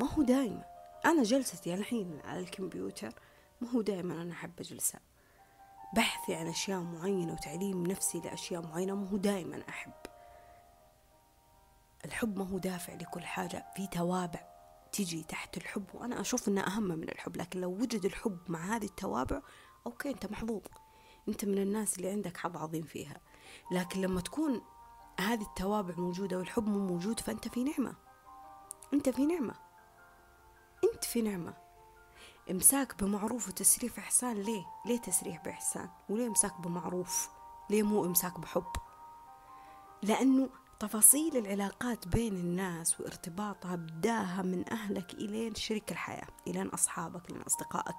ما 0.00 0.10
هو 0.12 0.22
دائما 0.22 0.64
أنا 1.04 1.22
جلستي 1.22 1.74
الحين 1.74 2.20
على 2.24 2.40
الكمبيوتر 2.40 3.14
ما 3.60 3.70
هو 3.70 3.82
دائما 3.82 4.22
أنا 4.22 4.32
أحب 4.32 4.60
أجلسها 4.60 5.00
بحثي 5.94 6.34
عن 6.34 6.46
أشياء 6.46 6.80
معينة 6.80 7.32
وتعليم 7.32 7.86
نفسي 7.86 8.20
لأشياء 8.20 8.62
معينة. 8.62 8.94
ما 8.94 9.08
هو 9.08 9.16
دائما 9.16 9.62
أحب. 9.68 9.92
الحب 12.04 12.38
ما 12.38 12.48
هو 12.48 12.58
دافع 12.58 12.94
لكل 12.94 13.22
حاجة. 13.22 13.66
في 13.76 13.86
توابع 13.86 14.40
تيجي 14.92 15.22
تحت 15.22 15.56
الحب 15.56 15.84
وأنا 15.94 16.20
أشوف 16.20 16.48
إنها 16.48 16.66
أهم 16.66 16.82
من 16.82 17.08
الحب. 17.08 17.36
لكن 17.36 17.60
لو 17.60 17.70
وجد 17.70 18.04
الحب 18.04 18.38
مع 18.48 18.76
هذه 18.76 18.84
التوابع 18.84 19.40
أوكي 19.86 20.10
أنت 20.10 20.26
محظوظ. 20.26 20.62
أنت 21.28 21.44
من 21.44 21.58
الناس 21.58 21.96
اللي 21.96 22.10
عندك 22.10 22.36
حظ 22.36 22.56
عظيم 22.56 22.82
فيها. 22.82 23.20
لكن 23.70 24.00
لما 24.00 24.20
تكون 24.20 24.60
هذه 25.20 25.42
التوابع 25.42 25.94
موجودة 25.96 26.38
والحب 26.38 26.68
مو 26.68 26.78
موجود 26.78 27.20
فأنت 27.20 27.48
في 27.48 27.64
نعمة. 27.64 27.94
أنت 28.94 29.08
في 29.08 29.26
نعمة. 29.26 29.54
أنت 30.94 31.04
في 31.04 31.22
نعمة. 31.22 31.63
إمساك 32.50 33.02
بمعروف 33.02 33.48
وتسريح 33.48 33.98
إحسان 33.98 34.36
ليه؟ 34.36 34.64
ليه 34.86 34.98
تسريح 34.98 35.44
بإحسان؟ 35.44 35.88
وليه 36.08 36.26
إمساك 36.26 36.60
بمعروف؟ 36.60 37.28
ليه 37.70 37.82
مو 37.82 38.04
إمساك 38.04 38.40
بحب؟ 38.40 38.72
لأنه 40.02 40.48
تفاصيل 40.80 41.36
العلاقات 41.36 42.08
بين 42.08 42.32
الناس 42.34 43.00
وارتباطها 43.00 43.76
بداها 43.76 44.42
من 44.42 44.72
أهلك 44.72 45.14
إلين 45.14 45.54
شريك 45.54 45.92
الحياة 45.92 46.26
إلين 46.46 46.66
أصحابك 46.68 47.30
إلين 47.30 47.42
أصدقائك 47.42 47.96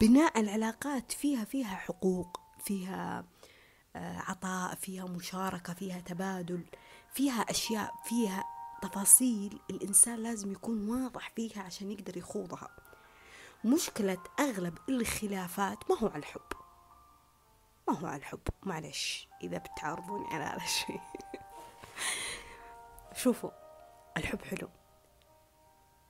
بناء 0.00 0.40
العلاقات 0.40 1.12
فيها 1.12 1.44
فيها 1.44 1.76
حقوق 1.76 2.40
فيها 2.64 3.24
آه، 3.96 4.18
عطاء 4.18 4.74
فيها 4.74 5.04
مشاركة 5.04 5.74
فيها 5.74 6.00
تبادل 6.00 6.64
فيها 7.12 7.40
أشياء 7.42 7.94
فيها 8.04 8.44
تفاصيل 8.82 9.60
الإنسان 9.70 10.18
لازم 10.18 10.52
يكون 10.52 10.88
واضح 10.88 11.32
فيها 11.36 11.62
عشان 11.62 11.90
يقدر 11.90 12.16
يخوضها 12.16 12.68
مشكلة 13.64 14.18
أغلب 14.40 14.78
الخلافات 14.88 15.90
ما 15.90 15.98
هو 15.98 16.06
على 16.06 16.18
الحب. 16.18 16.40
ما 17.88 17.98
هو 17.98 18.06
على 18.06 18.16
الحب. 18.16 18.40
معلش 18.62 19.28
إذا 19.42 19.58
بتعارضوني 19.58 20.26
على 20.26 20.44
هذا 20.44 20.64
الشيء. 20.64 21.00
شوفوا 23.22 23.50
الحب 24.16 24.42
حلو. 24.42 24.68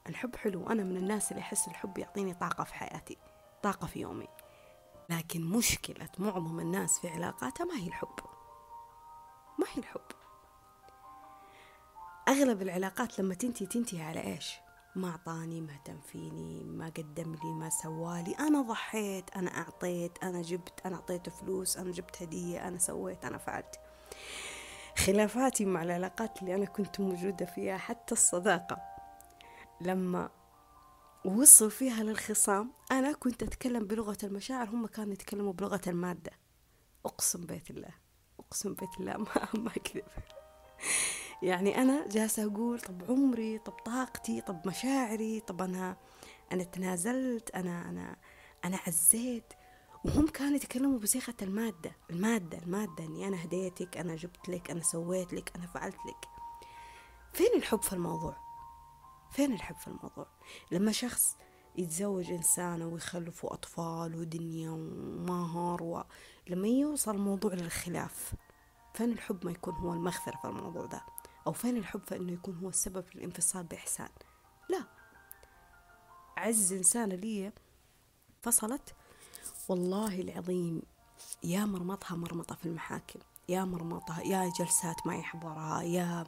الحب 0.09 0.37
حلو. 0.37 0.66
أنا 0.70 0.82
من 0.82 0.96
الناس 0.96 1.32
اللي 1.32 1.42
أحس 1.42 1.68
الحب 1.68 1.98
يعطيني 1.98 2.35
طاقة 2.35 2.64
في 2.64 2.74
حياتي 2.74 3.16
طاقة 3.62 3.87
في 3.87 4.00
يومي. 4.00 4.28
لكن 5.09 5.44
مشكلة 5.44 6.09
معظم 6.18 6.61
الناس 6.61 6.98
في 6.98 7.09
علاقاتها 7.09 7.64
ما 7.64 7.74
هي 7.76 7.87
الحب. 7.87 8.20
ما 9.59 9.66
هي 9.74 9.78
الحب. 9.78 10.00
أغلب 12.28 12.62
العلاقات 12.62 13.18
لما 13.18 13.35
تنتهي 13.35 13.66
تنتهي 13.66 14.02
على 14.02 14.20
إيش؟ 14.20 14.52
ما 14.96 15.09
أعطاني 15.11 15.61
ما 15.61 15.72
اهتم 15.72 16.00
فيني 16.00 16.64
ما 16.64 16.87
قدم 16.88 17.35
لي 17.35 17.52
ما 17.52 17.68
سوالي 17.68 18.35
أنا 18.35 18.62
ضحيت 18.62 19.30
أنا 19.37 19.50
أعطيت 19.59 20.24
أنا 20.24 20.42
جبت 20.42 20.80
أنا 20.87 20.96
أعطيته 20.96 21.30
فلوس 21.30 21.76
أنا 21.76 21.90
جبت 21.90 22.22
هدية 22.22 22.68
أنا 22.68 22.78
سويت 22.78 23.24
أنا 23.24 23.38
فعلت. 23.38 23.80
خلافاتي 24.98 25.64
مع 25.64 25.82
العلاقات 25.82 26.42
اللي 26.42 26.54
أنا 26.54 26.64
كنت 26.64 27.00
موجودة 27.00 27.46
فيها 27.46 27.76
حتى 27.76 28.14
الصداقة 28.14 28.78
لما 29.80 30.30
وصل 31.24 31.70
فيها 31.70 32.02
للخصام 32.02 32.72
أنا 32.92 33.12
كنت 33.12 33.42
أتكلم 33.42 33.87
بلغة 33.87 34.18
المشاعر 34.22 34.68
هم 34.68 34.87
كانوا 34.87 35.12
يتكلموا 35.12 35.52
بلغة 35.52 35.80
المادة. 35.87 36.32
أقسم 37.06 37.46
بيت 37.46 37.70
الله 37.70 37.94
أقسم 38.40 38.74
بيت 38.74 39.00
الله 39.00 39.16
ما, 39.16 39.48
ما 39.54 39.70
أكذب. 39.70 40.04
يعني 41.42 41.83
أنا 41.83 42.09
جالسة 42.09 42.44
أقول 42.44 42.81
طب 42.81 43.03
عمري 43.09 43.59
طب 43.59 43.72
طاقتي 43.72 44.40
طب 44.40 44.68
مشاعري 44.68 45.40
طب 45.40 45.62
أنا 45.62 45.96
أنا 46.53 46.64
تنازلت 46.64 47.51
أنا 47.51 47.88
أنا 47.88 48.16
أنا 48.64 48.79
عزيت. 48.87 49.53
وهم 50.05 50.27
كانوا 50.27 50.57
يتكلموا 50.57 50.99
بصيغة 50.99 51.35
المادة 51.42 51.92
المادة 52.11 52.59
المادة 52.59 53.05
إني 53.05 53.29
أنا 53.29 53.44
هديتك 53.44 53.96
أنا 53.96 54.16
جبت 54.16 54.49
لك 54.49 54.70
أنا 54.70 54.83
سويت 54.83 55.33
لك 55.33 55.53
أنا 55.57 55.66
فعلت 55.66 55.96
لك. 56.07 56.29
فين 57.33 57.51
الحب 57.57 57.83
في 57.83 57.92
الموضوع؟ 57.92 58.37
فين 59.33 59.53
الحب 59.53 59.77
في 59.77 59.87
الموضوع؟ 59.88 60.27
لما 60.72 60.92
شخص 60.92 61.37
يتزوج 61.79 62.31
إنسانة 62.31 62.87
ويخلفوا 62.87 63.53
أطفال 63.55 64.14
ودنيا 64.16 64.70
ومهر 64.70 65.83
ولما 65.83 66.68
يوصل 66.68 67.14
الموضوع 67.14 67.55
للخلاف 67.55 68.35
فين 68.94 69.12
الحب 69.12 69.44
ما 69.44 69.51
يكون 69.51 69.75
هو 69.75 69.92
المغفرة 69.92 70.37
في 70.37 70.49
الموضوع 70.49 70.87
ده؟ 70.87 71.03
أو 71.46 71.52
فين 71.52 71.76
الحب 71.76 72.00
في 72.00 72.16
أنه 72.16 72.32
يكون 72.32 72.59
هو 72.59 72.68
السبب 72.68 73.04
في 73.04 73.14
الانفصال 73.14 73.64
بإحسان؟ 73.64 74.09
لا. 74.68 74.85
عز 76.37 76.72
إنسانة 76.72 77.14
لي 77.14 77.52
فصلت. 78.42 78.94
والله 79.68 80.20
العظيم 80.20 80.82
يا 81.42 81.64
مرمطها 81.64 82.16
مرمطة 82.16 82.54
في 82.54 82.66
المحاكم 82.66 83.20
يا 83.48 83.64
مرمطها 83.64 84.22
يا 84.22 84.52
جلسات 84.59 85.06
ما 85.06 85.16
يحضرها 85.16 85.82
يا 85.82 86.24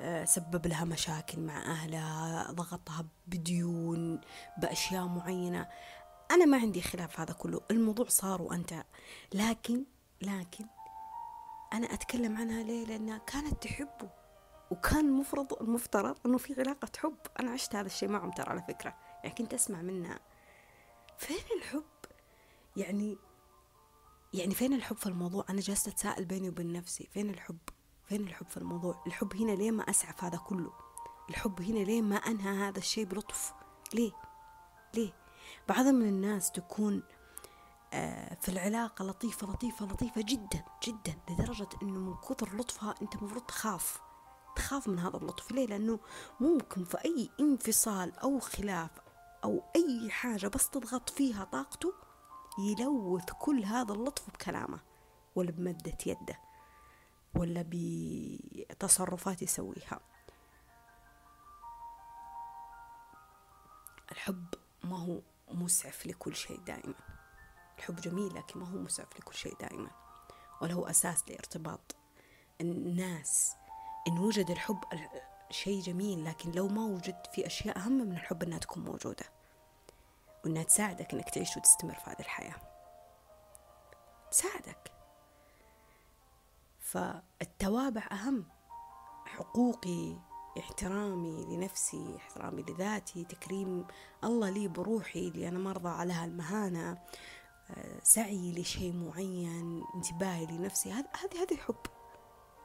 آه، 0.00 0.24
سبب 0.24 0.66
لها 0.66 0.84
مشاكل 0.84 1.40
مع 1.40 1.62
أهلها 1.62 2.52
ضغطها 2.52 3.04
بديون 3.26 4.20
بأشياء 4.58 5.06
معينة. 5.06 5.68
أنا 6.30 6.44
ما 6.44 6.56
عندي 6.56 6.82
خلاف 6.82 7.20
هذا 7.20 7.32
كله 7.32 7.60
الموضوع 7.70 8.06
صار 8.08 8.42
وأنت. 8.42 8.84
لكن 9.34 9.84
لكن 10.22 10.66
أنا 11.72 11.94
أتكلم 11.94 12.36
عنها 12.36 12.62
ليه؟ 12.62 12.84
لأنها 12.84 13.18
كانت 13.18 13.62
تحبه. 13.62 14.21
وكان 14.72 15.08
المفروض 15.08 15.52
المفترض 15.62 16.16
إنه 16.26 16.38
في 16.38 16.54
علاقة 16.60 16.88
حب. 16.98 17.16
أنا 17.40 17.50
عشت 17.50 17.74
هذا 17.74 17.86
الشيء 17.86 18.08
معهم 18.08 18.30
ترى 18.30 18.50
على 18.50 18.62
فكرة. 18.62 18.94
يعني 19.24 19.34
كنت 19.34 19.54
أسمع 19.54 19.82
منها 19.82 20.20
فين 21.18 21.58
الحب؟ 21.58 21.84
يعني 22.76 23.18
يعني 24.34 24.54
فين 24.54 24.72
الحب 24.72 24.96
في 24.96 25.06
الموضوع؟ 25.06 25.44
أنا 25.50 25.60
جالسة 25.60 25.90
أتساءل 25.90 26.24
بيني 26.24 26.48
وبين 26.48 26.72
نفسي. 26.72 27.08
فين 27.12 27.30
الحب؟ 27.30 27.58
فين 28.08 28.20
الحب 28.20 28.46
في 28.46 28.56
الموضوع؟ 28.56 29.02
الحب 29.06 29.36
هنا 29.36 29.52
ليه 29.52 29.70
ما 29.70 29.90
أسعف 29.90 30.24
هذا 30.24 30.38
كله؟ 30.38 30.72
الحب 31.30 31.62
هنا 31.62 31.78
ليه 31.78 32.02
ما 32.02 32.16
أنهى 32.16 32.68
هذا 32.68 32.78
الشيء 32.78 33.04
بلطف؟ 33.04 33.52
ليه؟ 33.94 34.12
ليه؟ 34.94 35.12
بعض 35.68 35.86
من 35.86 36.08
الناس 36.08 36.50
تكون 36.50 37.02
آه، 37.92 38.34
في 38.40 38.48
العلاقة 38.48 39.04
لطيفة 39.04 39.46
لطيفة 39.46 39.86
لطيفة 39.86 40.22
جدا 40.22 40.64
جدا 40.86 41.14
لدرجة 41.30 41.68
إنه 41.82 42.00
من 42.00 42.14
كثر 42.14 42.56
لطفها 42.56 42.94
أنت 43.02 43.14
المفروض 43.14 43.42
تخاف. 43.42 44.11
تخاف 44.56 44.88
من 44.88 44.98
هذا 44.98 45.16
اللطف. 45.16 45.52
ليه؟ 45.52 45.66
لأنه 45.66 46.00
ممكن 46.40 46.84
في 46.84 47.04
أي 47.04 47.30
انفصال 47.40 48.18
أو 48.18 48.40
خلاف 48.40 48.90
أو 49.44 49.62
أي 49.76 50.10
حاجة 50.10 50.48
بس 50.48 50.70
تضغط 50.70 51.10
فيها 51.10 51.44
طاقته 51.44 51.94
يلوث 52.58 53.30
كل 53.40 53.64
هذا 53.64 53.92
اللطف 53.92 54.30
بكلامه 54.30 54.80
ولا 55.34 55.50
بمدة 55.50 55.98
يده 56.06 56.38
ولا 57.34 57.64
بتصرفات 57.68 59.42
يسويها. 59.42 60.00
الحب 64.12 64.46
ما 64.84 64.98
هو 64.98 65.20
مسعف 65.50 66.06
لكل 66.06 66.36
شيء 66.36 66.60
دائما. 66.60 66.94
الحب 67.78 67.96
جميل 67.96 68.34
لكن 68.34 68.60
ما 68.60 68.68
هو 68.68 68.78
مسعف 68.78 69.16
لكل 69.20 69.34
شيء 69.34 69.56
دائما. 69.60 69.90
ولا 70.62 70.74
هو 70.74 70.86
أساس 70.86 71.28
لارتباط 71.28 71.96
الناس 72.60 73.54
إن 74.08 74.18
وجد 74.18 74.50
الحب 74.50 74.78
شيء 75.50 75.80
جميل 75.80 76.24
لكن 76.24 76.50
لو 76.50 76.68
ما 76.68 76.84
وجد 76.84 77.26
في 77.34 77.46
أشياء 77.46 77.78
أهم 77.78 77.92
من 77.92 78.12
الحب 78.12 78.42
إنها 78.42 78.58
تكون 78.58 78.84
موجودة. 78.84 79.24
وإنها 80.44 80.62
تساعدك 80.62 81.14
إنك 81.14 81.30
تعيش 81.30 81.56
وتستمر 81.56 81.94
في 81.94 82.10
هذه 82.10 82.20
الحياة. 82.20 82.56
تساعدك. 84.30 84.92
فالتوابع 86.80 88.02
أهم. 88.12 88.44
حقوقي 89.26 90.16
احترامي 90.58 91.44
لنفسي 91.44 92.16
احترامي 92.16 92.62
لذاتي 92.62 93.24
تكريم 93.24 93.86
الله 94.24 94.50
لي 94.50 94.68
بروحي 94.68 95.28
اللي 95.28 95.48
أنا 95.48 95.58
مرضى 95.58 95.88
عليها 95.88 96.24
المهانة 96.24 96.98
آه، 97.70 98.00
سعي 98.02 98.52
لشيء 98.52 98.92
معين 98.92 99.84
انتباهي 99.94 100.46
لنفسي. 100.46 100.92
هذه 100.92 101.42
هذه 101.42 101.56
حب 101.56 101.86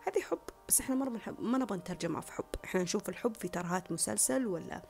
هذه 0.08 0.22
حب 0.22 0.40
بس 0.68 0.82
إحنا 0.82 0.96
مرة 0.96 1.10
بنحب 1.10 1.42
ما 1.42 1.58
نبغى 1.58 1.78
نترجمها 1.78 2.22
في 2.22 2.32
حب. 2.32 2.46
إحنا 2.66 2.84
نشوف 2.84 3.10
الحب 3.10 3.36
في 3.36 3.48
ترهات 3.48 3.92
مسلسل 3.92 4.48
ولا 4.48 4.82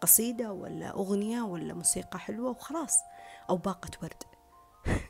قصيدة 0.00 0.52
ولا 0.52 0.90
أغنية 0.90 1.42
ولا 1.42 1.74
موسيقى 1.74 2.18
حلوة 2.18 2.50
وخلاص 2.50 2.98
أو 3.50 3.56
باقة 3.56 3.90
ورد. 4.02 4.22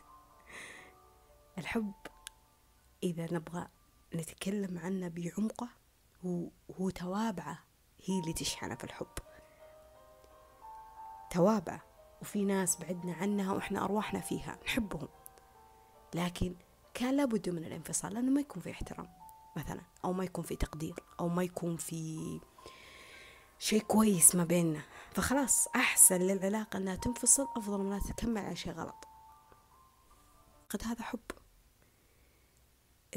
الحب 1.59 1.93
إذا 3.03 3.29
نبغى 3.33 3.69
نتكلم 4.15 4.79
عنه 4.79 5.09
بعمقه 5.09 5.69
هو, 6.27 6.49
هو 6.81 6.91
توابعه 6.91 7.59
هي 8.05 8.21
اللي 8.21 8.33
تشحنه 8.33 8.75
في 8.75 8.85
الحب. 8.85 9.19
توابع 11.31 11.81
وفي 12.23 12.45
ناس 12.45 12.77
بعدنا 12.77 13.13
عنها 13.13 13.53
وإحنا 13.53 13.85
أرواحنا 13.85 14.21
فيها 14.21 14.59
نحبهم. 14.65 15.09
لكن 16.15 16.55
كان 16.95 17.17
لابد 17.17 17.49
من 17.49 17.65
الانفصال 17.65 18.15
لأنه 18.15 18.31
ما 18.31 18.41
يكون 18.41 18.63
في 18.63 18.71
احترام. 18.71 19.22
مثلا 19.57 19.81
أو 20.05 20.13
ما 20.13 20.25
يكون 20.25 20.45
في 20.45 20.57
تقدير 20.57 20.95
أو 21.21 21.29
ما 21.29 21.43
يكون 21.43 21.77
في 21.77 22.41
شيء 23.59 23.83
كويس 23.83 24.35
ما 24.35 24.45
بيننا. 24.45 24.83
فخلاص 25.13 25.69
أحسن 25.69 26.19
للعلاقة 26.19 26.77
أنها 26.77 26.97
تنفصل 26.97 27.49
أفضل 27.57 27.79
من 27.79 27.87
أنها 27.87 28.01
تكمل 28.01 28.45
على 28.45 28.57
شيء 28.57 28.73
غلط. 28.73 29.09
قد 30.71 30.83
هذا 30.85 31.03
حب. 31.03 31.21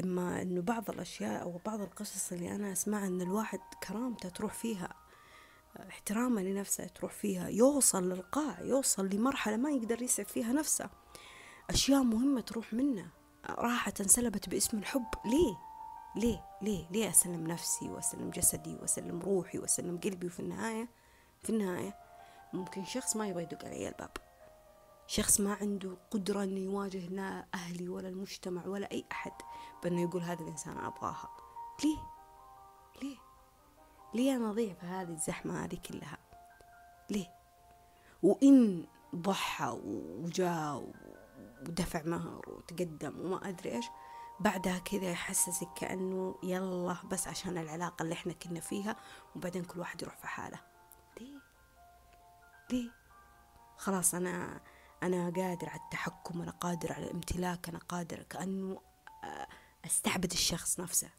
إما 0.00 0.42
أنه 0.42 0.62
بعض 0.62 0.90
الأشياء 0.90 1.42
أو 1.42 1.60
بعض 1.66 1.80
القصص 1.80 2.32
اللي 2.32 2.54
أنا 2.54 2.72
أسمعها 2.72 3.06
أن 3.06 3.20
الواحد 3.20 3.60
كرامته 3.88 4.28
تروح 4.28 4.54
فيها 4.54 4.94
احترامه 5.88 6.42
لنفسه 6.42 6.86
تروح 6.86 7.12
فيها 7.12 7.48
يوصل 7.48 8.08
للقاع 8.08 8.60
يوصل 8.60 9.06
لمرحلة 9.06 9.56
ما 9.56 9.70
يقدر 9.70 10.02
يسعف 10.02 10.32
فيها 10.32 10.52
نفسه. 10.52 10.90
أشياء 11.70 12.02
مهمة 12.02 12.40
تروح 12.40 12.72
منه. 12.72 13.10
راحت 13.50 14.00
انسلبت 14.00 14.48
باسم 14.48 14.78
الحب. 14.78 15.06
ليه؟ 15.24 15.65
ليه؟ 16.16 16.44
ليه؟ 16.62 16.86
ليه 16.90 17.10
أسلم 17.10 17.46
نفسي 17.46 17.88
وأسلم 17.88 18.30
جسدي 18.30 18.76
وأسلم 18.76 19.20
روحي 19.20 19.58
وأسلم 19.58 19.98
قلبي 19.98 20.26
وفي 20.26 20.40
النهاية 20.40 20.88
في 21.42 21.50
النهاية 21.50 21.96
ممكن 22.52 22.84
شخص 22.84 23.16
ما 23.16 23.28
يبغى 23.28 23.42
يدق 23.42 23.64
علي 23.64 23.88
الباب. 23.88 24.10
شخص 25.06 25.40
ما 25.40 25.54
عنده 25.54 25.96
قدرة 26.10 26.42
إنه 26.42 26.60
يواجه 26.60 27.08
لا 27.08 27.46
أهلي 27.54 27.88
ولا 27.88 28.08
المجتمع 28.08 28.66
ولا 28.66 28.90
أي 28.92 29.04
أحد 29.12 29.32
بأنه 29.82 30.02
يقول 30.02 30.22
هذا 30.22 30.42
الإنسان 30.42 30.78
أبغاها. 30.78 31.30
ليه؟ 31.84 31.98
ليه؟ 33.02 33.16
ليه 34.14 34.36
أنا 34.36 34.50
أضيع 34.50 34.74
في 34.74 34.86
هذه 34.86 35.12
الزحمة 35.12 35.64
هذه 35.64 35.78
كلها؟ 35.88 36.18
ليه؟ 37.10 37.26
وإن 38.22 38.86
ضحى 39.14 39.78
وجاء 39.84 40.92
ودفع 41.60 42.02
مهر 42.02 42.50
وتقدم 42.50 43.20
وما 43.20 43.48
أدري 43.48 43.72
إيش 43.72 43.86
بعدها 44.40 44.78
كذا 44.78 45.10
يحسسك 45.10 45.68
كأنه 45.76 46.38
يلا 46.42 46.96
بس 47.04 47.28
عشان 47.28 47.58
العلاقة 47.58 48.02
اللي 48.02 48.14
إحنا 48.14 48.32
كنا 48.32 48.60
فيها 48.60 48.96
وبعدين 49.36 49.64
كل 49.64 49.80
واحد 49.80 50.02
يروح 50.02 50.16
في 50.16 50.26
حاله. 50.26 50.60
ليه؟ 51.20 51.38
ليه؟ 52.70 52.90
خلاص 53.76 54.14
أنا 54.14 54.60
أنا 55.02 55.24
قادر 55.30 55.68
على 55.68 55.80
التحكم 55.80 56.42
أنا 56.42 56.50
قادر 56.50 56.92
على 56.92 57.04
الامتلاك 57.04 57.68
أنا 57.68 57.78
قادر 57.78 58.22
كأنه 58.22 58.80
أستعبد 59.84 60.32
الشخص 60.32 60.80
نفسه. 60.80 61.10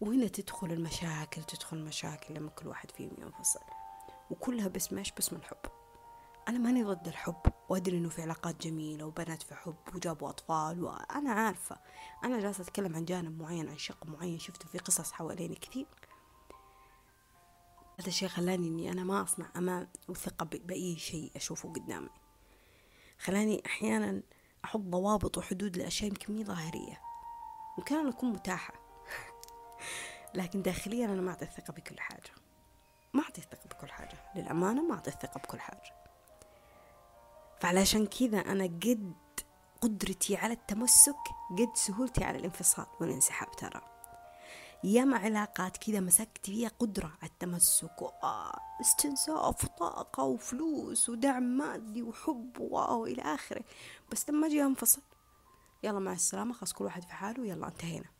وهنا 0.00 0.28
تدخل 0.28 0.72
المشاكل 0.72 1.42
تدخل 1.42 1.76
المشاكل 1.76 2.34
لما 2.34 2.50
كل 2.50 2.68
واحد 2.68 2.90
فيهم 2.90 3.16
ينفصل. 3.18 3.60
وكلها 4.30 4.68
باسم 4.68 4.98
إيش؟ 4.98 5.12
باسم 5.12 5.36
الحب. 5.36 5.71
أنا 6.48 6.58
ماني 6.58 6.84
ضد 6.84 7.08
الحب 7.08 7.52
وأدري 7.68 7.96
إنه 7.96 8.08
في 8.08 8.22
علاقات 8.22 8.66
جميلة 8.66 9.04
وبنات 9.04 9.42
في 9.42 9.54
حب 9.54 9.76
وجابوا 9.94 10.28
أطفال 10.28 10.84
وأنا 10.84 11.32
عارفة. 11.32 11.78
أنا 12.24 12.40
جالسة 12.40 12.62
أتكلم 12.62 12.96
عن 12.96 13.04
جانب 13.04 13.42
معين 13.42 13.68
عن 13.68 13.78
شق 13.78 14.06
معين 14.06 14.38
شفته 14.38 14.68
في 14.68 14.78
قصص 14.78 15.12
حواليني 15.12 15.54
كثير. 15.54 15.86
هذا 18.00 18.08
الشيء 18.08 18.28
خلاني 18.28 18.68
إني 18.68 18.92
أنا 18.92 19.04
ما 19.04 19.22
أصنع 19.22 19.46
أمان 19.56 19.88
وثقة 20.08 20.44
بأي 20.44 20.96
شيء 20.96 21.32
أشوفه 21.36 21.72
قدامي. 21.72 22.10
خلاني 23.18 23.62
أحيانا 23.66 24.22
أحط 24.64 24.80
ضوابط 24.80 25.38
وحدود 25.38 25.76
لأشياء 25.76 26.10
يمكن 26.10 26.34
مي 26.34 26.44
ظاهرية 26.44 27.00
ممكن 27.78 27.96
أنا 27.96 28.10
أكون 28.10 28.30
متاحة. 28.32 28.74
لكن 30.34 30.62
داخليا 30.62 31.06
أنا 31.06 31.20
ما 31.20 31.30
أعطي 31.30 31.44
الثقة 31.44 31.72
بكل 31.72 32.00
حاجة. 32.00 32.30
ما 33.14 33.22
أعطي 33.22 33.40
الثقة 33.40 33.68
بكل 33.68 33.88
حاجة. 33.88 34.32
للأمانة 34.36 34.82
ما 34.82 34.94
أعطي 34.94 35.10
الثقة 35.10 35.38
بكل 35.38 35.60
حاجة. 35.60 36.01
فعلشان 37.62 38.06
كذا 38.06 38.38
أنا 38.38 38.64
قد 38.64 39.12
قدرتي 39.80 40.36
على 40.36 40.52
التمسك 40.52 41.16
قد 41.50 41.76
سهولتي 41.76 42.24
على 42.24 42.38
الانفصال 42.38 42.86
والانسحاب 43.00 43.50
ترى. 43.50 43.80
ياما 44.84 45.18
علاقات 45.18 45.76
كذا 45.76 46.00
مسكت 46.00 46.46
فيها 46.46 46.68
قدرة 46.68 47.06
على 47.06 47.30
التمسك 47.30 48.02
واستنساف 48.02 49.64
وطاقة 49.64 50.22
وفلوس 50.22 51.08
ودعم 51.08 51.42
مادي 51.42 52.02
وحب 52.02 52.58
واو 52.60 53.06
إلى 53.06 53.22
آخره. 53.22 53.64
بس 54.12 54.30
لما 54.30 54.46
أجي 54.46 54.62
أنفصل 54.62 55.02
يلا 55.82 55.98
مع 55.98 56.12
السلامة 56.12 56.54
خلاص 56.54 56.72
كل 56.72 56.84
واحد 56.84 57.02
في 57.02 57.12
حاله 57.12 57.46
يلا 57.46 57.66
انتهينا. 57.68 58.10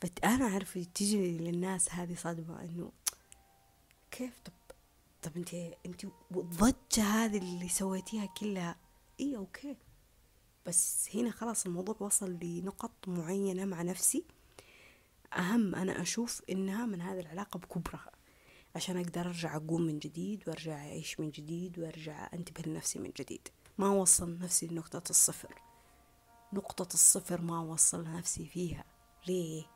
فأنا 0.00 0.44
أعرف 0.44 0.78
تجي 0.94 1.38
للناس 1.38 1.90
هذه 1.94 2.14
صدمة 2.14 2.60
إنه 2.60 2.92
كيف 4.10 4.40
طب 4.44 4.52
طب 5.24 5.36
انت 5.36 5.54
انت 5.86 6.04
الضجة 6.36 7.02
هذه 7.02 7.38
اللي 7.38 7.68
سويتيها 7.68 8.26
كلها. 8.26 8.76
إي 9.20 9.36
أوكي. 9.36 9.76
بس 10.66 11.08
هنا 11.14 11.30
خلاص 11.30 11.66
الموضوع 11.66 11.96
وصل 12.00 12.38
لنقط 12.42 13.08
معينة 13.08 13.64
مع 13.64 13.82
نفسي. 13.82 14.24
أهم 15.32 15.74
أنا 15.74 16.02
أشوف 16.02 16.42
إنها 16.50 16.86
من 16.86 17.00
هذه 17.00 17.20
العلاقة 17.20 17.58
بكبرها 17.58 18.10
عشان 18.76 18.96
أقدر 18.96 19.20
أرجع 19.26 19.56
أقوم 19.56 19.82
من 19.82 19.98
جديد 19.98 20.48
وأرجع 20.48 20.76
أعيش 20.76 21.20
من 21.20 21.30
جديد 21.30 21.78
وأرجع 21.78 22.28
أنتبه 22.34 22.70
لنفسي 22.70 22.98
من 22.98 23.10
جديد. 23.16 23.48
ما 23.78 23.88
وصل 23.88 24.38
نفسي 24.38 24.66
لنقطة 24.66 25.10
الصفر. 25.10 25.54
نقطة 26.52 26.94
الصفر 26.94 27.40
ما 27.40 27.60
وصل 27.60 28.04
نفسي 28.04 28.46
فيها. 28.46 28.84
ليه؟ 29.26 29.73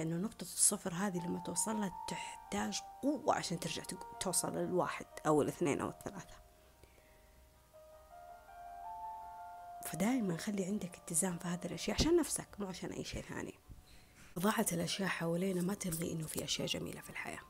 لأنه 0.00 0.16
نقطة 0.16 0.42
الصفر 0.42 0.94
هذه 0.94 1.26
لما 1.26 1.38
توصلها 1.38 1.92
تحتاج 2.08 2.80
قوة 3.02 3.34
عشان 3.34 3.60
ترجع 3.60 3.82
توصل 4.20 4.56
للواحد 4.56 5.06
أو 5.26 5.42
الاثنين 5.42 5.80
أو 5.80 5.88
الثلاثة. 5.88 6.34
فدائما 9.84 10.36
خلي 10.36 10.64
عندك 10.64 10.96
اتزان 10.96 11.38
في 11.38 11.48
هذه 11.48 11.64
الأشياء 11.64 11.96
عشان 12.00 12.16
نفسك 12.16 12.48
مو 12.58 12.66
عشان 12.66 12.92
أي 12.92 13.04
شيء 13.04 13.22
ثاني. 13.22 13.54
ضاعة 14.38 14.66
الأشياء 14.72 15.08
حوالينا 15.08 15.62
ما 15.62 15.74
تلغي 15.74 16.12
إنه 16.12 16.26
في 16.26 16.44
أشياء 16.44 16.66
جميلة 16.66 17.00
في 17.00 17.10
الحياة. 17.10 17.42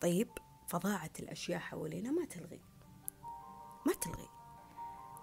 طيب 0.00 0.28
فضاعة 0.68 1.10
الأشياء 1.18 1.58
حوالينا 1.58 2.10
ما 2.10 2.24
تلغي. 2.24 2.60
ما 3.86 3.92
تلغي. 3.92 4.28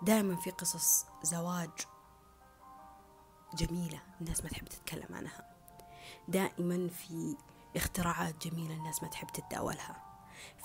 دائما 0.02 0.36
في 0.36 0.52
قصص 0.52 1.06
زواج 1.24 1.91
جميلة 3.56 4.00
الناس 4.22 4.44
ما 4.44 4.50
تحب 4.50 4.68
تتكلم 4.68 5.16
عنها. 5.16 5.46
دائما 6.28 6.88
في 6.88 7.36
اختراعات 7.76 8.48
جميلة 8.48 8.74
الناس 8.74 9.04
ما 9.04 9.10
تحب 9.10 9.28
تتداولها. 9.28 10.04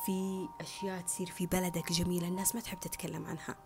في 0.06 0.48
أشياء 0.60 1.00
تصير 1.00 1.26
في 1.26 1.46
بلدك 1.46 1.92
جميلة 1.92 2.28
الناس 2.28 2.54
ما 2.54 2.60
تحب 2.60 2.80
تتكلم 2.80 3.26
عنها. 3.26 3.56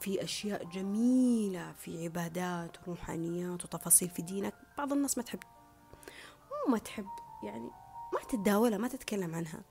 في 0.00 0.24
أشياء 0.24 0.64
جميلة 0.64 1.72
في 1.72 2.04
عبادات 2.04 2.88
وروحانيات 2.88 3.64
وتفاصيل 3.64 4.10
في 4.10 4.22
دينك 4.22 4.54
بعض 4.78 4.92
الناس 4.92 5.18
ما 5.18 5.24
تحب 5.24 5.40
مو 6.50 6.72
ما 6.72 6.78
تحب 6.78 7.06
يعني 7.42 7.70
ما 8.14 8.20
تتداولها 8.28 8.78
ما 8.78 8.88
تتكلم 8.88 9.34
عنها. 9.34 9.62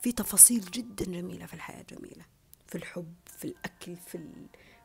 في 0.00 0.12
تفاصيل 0.12 0.60
جدا 0.60 1.04
جميلة 1.04 1.46
في 1.46 1.54
الحياة 1.54 1.82
جميلة. 1.82 2.24
في 2.66 2.74
الحب 2.74 3.14
في 3.26 3.44
الأكل 3.44 3.96
في, 3.96 4.32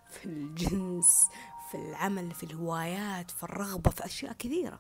في 0.10 0.26
الجنس 0.26 1.30
في 1.74 1.80
العمل 1.80 2.32
في 2.32 2.44
الهوايات 2.44 3.32
في 3.32 3.44
الرغبة 3.44 3.92
في 3.92 4.06
أشياء 4.06 4.34
كثيرة. 4.34 4.80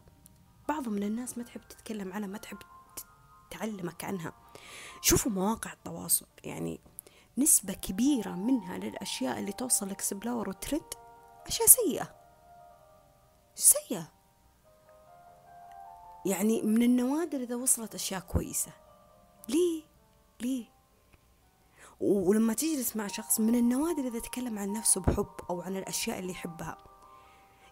بعض 0.69 0.89
من 0.89 1.03
الناس 1.03 1.38
ما 1.38 1.43
تحب 1.43 1.62
تتكلم 1.69 2.13
عنها 2.13 2.27
ما 2.27 2.38
تحب 2.38 2.58
تعلمك 3.51 4.03
عنها. 4.03 4.34
شوفوا 5.01 5.32
مواقع 5.32 5.73
التواصل 5.73 6.25
يعني 6.43 6.79
نسبة 7.38 7.73
كبيرة 7.73 8.32
منها 8.32 8.77
للأشياء 8.77 9.39
اللي 9.39 9.51
توصل 9.51 9.89
إكسبلور 9.89 10.49
وترند 10.49 10.93
أشياء 11.47 11.67
سيئة. 11.67 12.15
سيئة. 13.56 14.12
يعني 16.25 16.62
من 16.62 16.84
النوادر 16.84 17.38
إذا 17.38 17.56
وصلت 17.56 17.95
أشياء 17.95 18.21
كويسة. 18.21 18.71
ليه؟ 19.49 19.84
ليه؟ 20.41 20.65
ولما 22.03 22.53
تجلس 22.53 22.95
مع 22.95 23.07
شخص 23.07 23.39
من 23.39 23.55
النوادر 23.55 24.07
إذا 24.07 24.19
تكلم 24.19 24.59
عن 24.59 24.73
نفسه 24.73 25.01
بحب 25.01 25.35
أو 25.49 25.61
عن 25.61 25.77
الأشياء 25.77 26.19
اللي 26.19 26.31
يحبها. 26.31 26.77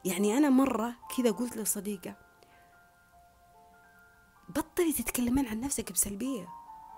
يعني 0.06 0.38
أنا 0.38 0.50
مرة 0.50 0.96
كذا 1.18 1.32
قلت 1.32 1.58
لصديقة 1.58 2.16
بطلي 4.50 4.94
تتكلمين 4.94 5.48
عن 5.48 5.60
نفسك 5.62 5.92
بسلبية. 5.92 6.48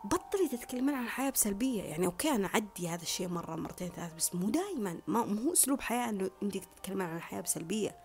بطلي 0.03 0.47
تتكلمين 0.47 0.95
عن 0.95 1.03
الحياة 1.03 1.29
بسلبية. 1.29 1.83
يعني 1.83 2.05
أوكي 2.05 2.31
أنا 2.31 2.47
أعدي 2.47 2.89
هذا 2.89 3.01
الشيء 3.01 3.27
مرة 3.27 3.55
مرتين 3.55 3.89
ثلاث 3.89 4.13
بس 4.13 4.35
مو 4.35 4.49
دائما 4.49 5.01
ما 5.07 5.25
مو 5.25 5.53
أسلوب 5.53 5.81
حياة 5.81 6.09
إنه 6.09 6.29
أنت 6.43 6.57
تتكلمين 6.57 7.07
عن 7.07 7.15
الحياة 7.15 7.41
بسلبية. 7.41 7.95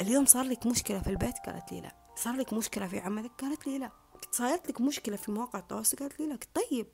اليوم 0.00 0.26
صار 0.26 0.44
لك 0.44 0.66
مشكلة 0.66 1.00
في 1.00 1.10
البيت؟ 1.10 1.38
قالت 1.46 1.72
لي 1.72 1.80
لا. 1.80 1.96
صار 2.16 2.34
لك 2.34 2.52
مشكلة 2.52 2.86
في 2.86 2.98
عملك؟ 2.98 3.30
قالت 3.40 3.66
لي 3.66 3.78
لا. 3.78 3.90
صارت 4.30 4.68
لك 4.68 4.80
مشكلة 4.80 5.16
في 5.16 5.32
مواقع 5.32 5.58
التواصل؟ 5.58 5.96
قالت 5.96 6.20
لي 6.20 6.26
لا. 6.26 6.38
طيب. 6.54 6.88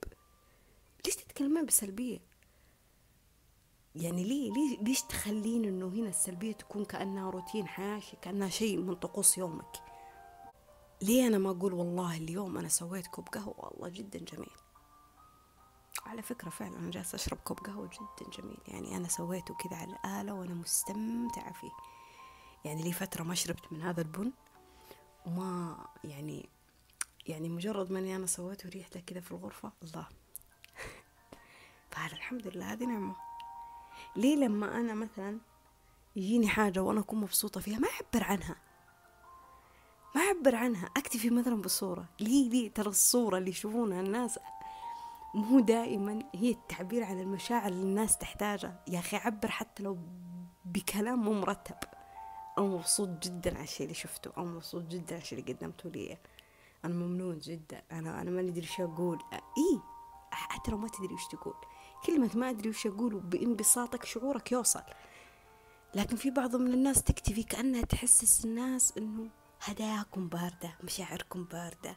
ليش 1.04 1.16
تتكلمين 1.16 1.66
بسلبية؟ 1.66 2.18
يعني 3.94 4.24
ليه 4.24 4.52
ليه 4.52 4.78
ليش 4.82 5.02
تخلين 5.02 5.64
إنه 5.64 5.88
هنا 5.88 6.09
السلبية 6.09 6.52
تكون 6.52 6.85
كأنها 6.85 7.30
روتين 7.30 7.68
حياة 7.68 8.02
كأنها 8.22 8.48
شيء 8.48 8.76
من 8.78 8.94
طقوس 8.94 9.38
يومك؟ 9.38 9.82
ليه 11.02 11.26
أنا 11.26 11.38
ما 11.38 11.50
أقول 11.50 11.72
والله 11.74 12.16
اليوم 12.16 12.59
أنا 12.59 12.68
سويت 12.68 13.06
كوب 13.06 13.28
قهوة؟ 13.28 13.54
والله 13.59 13.88
جدا 13.88 14.18
جميل. 14.18 14.50
على 16.06 16.22
فكرة 16.22 16.50
فعلا 16.50 16.78
أنا 16.78 16.90
جالسة 16.90 17.16
أشرب 17.16 17.38
كوب 17.38 17.59
قهوة 17.59 17.87
جدا 17.87 18.30
جميل. 18.38 18.59
يعني 18.68 18.96
أنا 18.96 19.09
سويته 19.09 19.54
كذا 19.54 19.76
على 19.76 19.92
الآلة 19.92 20.35
وأنا 20.35 20.54
مستمتعة 20.54 21.52
فيه. 21.52 21.70
يعني 22.64 22.82
لي 22.82 22.92
فترة 22.92 23.22
ما 23.22 23.35
شربت 23.35 23.72
من 23.72 23.82
هذا 23.82 24.00
البن؟ 24.00 24.32
وما 25.26 25.78
يعني 26.04 26.48
يعني 27.26 27.48
مجرد 27.48 27.92
ما 27.92 27.98
أنا 27.98 28.26
سويته 28.26 28.68
ريحته 28.68 29.00
كذا 29.00 29.20
في 29.20 29.32
الغرفة 29.32 29.72
الله. 29.82 30.09
فهذا 31.96 32.12
الحمد 32.14 32.46
لله 32.46 32.72
هذه 32.72 32.85
نعمة. 32.85 33.14
ليه 34.16 34.37
لما 34.37 34.76
أنا 34.76 34.94
مثلا 34.94 35.38
يجيني 36.16 36.48
حاجة 36.48 36.82
وأنا 36.82 37.00
أكون 37.00 37.20
مبسوطة 37.20 37.61
فيها 37.61 37.78
ما 37.78 37.88
أعبر 37.88 38.24
عنها؟ 38.24 38.56
ما 40.14 40.22
أعبر 40.22 40.54
عنها 40.54 40.90
أكتفي 40.96 41.30
مثلا 41.30 41.62
بالصورة. 41.62 42.04
ليه؟ 42.20 42.50
ليه؟ 42.50 42.70
ترى 42.74 42.88
الصورة 42.88 43.38
اللي 43.38 43.50
يشوفونها 43.50 44.00
الناس 44.00 44.38
مو 45.35 45.61
دائما 45.61 46.22
هي 46.35 46.50
التعبير 46.50 47.02
عن 47.04 47.20
المشاعر 47.20 47.68
اللي 47.68 47.82
الناس 47.82 48.18
تحتاجها. 48.18 48.85
يا 48.88 48.98
أخي 48.98 49.16
عبر 49.16 49.48
حتى 49.48 49.82
لو 49.82 49.98
بكلام 50.64 51.18
مو 51.24 51.32
مرتب. 51.32 51.76
أنا 52.59 52.66
مبسوط 52.66 53.09
جدا 53.09 53.54
على 53.54 53.64
الشيء 53.64 53.85
اللي 53.85 53.94
شفته. 53.94 54.32
أنا 54.37 54.46
مبسوط 54.46 54.82
جدا 54.82 55.14
على 55.14 55.22
الشيء 55.22 55.38
اللي 55.38 55.52
قدمته 55.52 55.90
لي. 55.90 56.18
أنا 56.85 56.94
ممنون 56.94 57.38
جدا. 57.38 57.82
أنا 57.92 58.22
أنا 58.22 58.30
ما 58.30 58.40
أدري 58.40 58.61
إيش 58.61 58.80
أقول. 58.80 59.18
إيه؟ 59.32 59.95
لو 60.68 60.76
ما 60.76 60.88
تدري 60.88 61.14
إيش 61.14 61.26
تقول. 61.26 61.55
كلمة 62.07 62.31
ما 62.35 62.50
أدري 62.50 62.68
وش 62.68 62.87
أقول 62.87 63.20
بانبساطك 63.20 64.05
شعورك 64.05 64.52
يوصل. 64.52 64.83
لكن 65.94 66.16
في 66.16 66.31
بعض 66.31 66.57
من 66.57 66.74
الناس 66.74 67.02
تكتفي 67.02 67.42
كأنها 67.42 67.83
تحسس 67.83 68.44
الناس 68.44 68.98
إنه 68.98 69.29
هداياكم 69.62 70.29
باردة 70.29 70.76
مشاعركم 70.85 71.44
باردة 71.44 71.96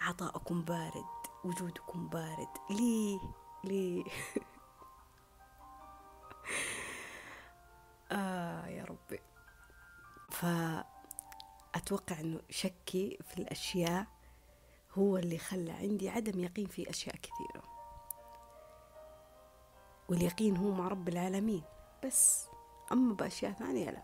عطاءكم 0.00 0.62
بارد 0.62 1.04
وجودكم 1.44 2.08
بارد. 2.08 2.48
ليه؟ 2.70 3.20
ليه؟ 3.64 4.04
آه 8.12 8.66
يا 8.66 8.84
ربي. 8.84 9.20
فأتوقع 10.30 12.20
أنه 12.20 12.40
شكي 12.50 13.18
في 13.28 13.38
الأشياء 13.38 14.06
هو 14.94 15.16
اللي 15.16 15.38
خلى 15.38 15.72
عندي 15.72 16.08
عدم 16.10 16.44
يقين 16.44 16.66
في 16.66 16.90
أشياء 16.90 17.16
كثيرة. 17.16 17.71
واليقين 20.12 20.56
هو 20.56 20.70
مع 20.70 20.88
رب 20.88 21.08
العالمين. 21.08 21.62
بس 22.04 22.44
أما 22.92 23.14
بأشياء 23.14 23.52
ثانية 23.52 23.90
لا. 23.90 24.02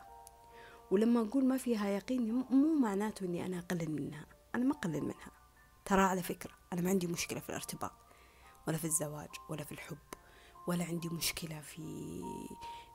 ولما 0.90 1.20
أقول 1.20 1.44
ما 1.44 1.56
فيها 1.56 1.88
يقين 1.88 2.44
مو 2.50 2.74
معناته 2.80 3.24
أني 3.24 3.46
أنا 3.46 3.58
أقلل 3.58 3.90
منها. 3.90 4.26
أنا 4.54 4.64
ما 4.64 4.74
أقلل 4.74 5.00
منها. 5.00 5.30
ترى 5.84 6.00
على 6.00 6.22
فكرة 6.22 6.50
أنا 6.72 6.80
ما 6.80 6.90
عندي 6.90 7.06
مشكلة 7.06 7.40
في 7.40 7.48
الارتباط 7.48 7.92
ولا 8.68 8.76
في 8.76 8.84
الزواج 8.84 9.28
ولا 9.48 9.64
في 9.64 9.72
الحب 9.72 9.98
ولا 10.66 10.84
عندي 10.84 11.08
مشكلة 11.08 11.60
في 11.60 12.22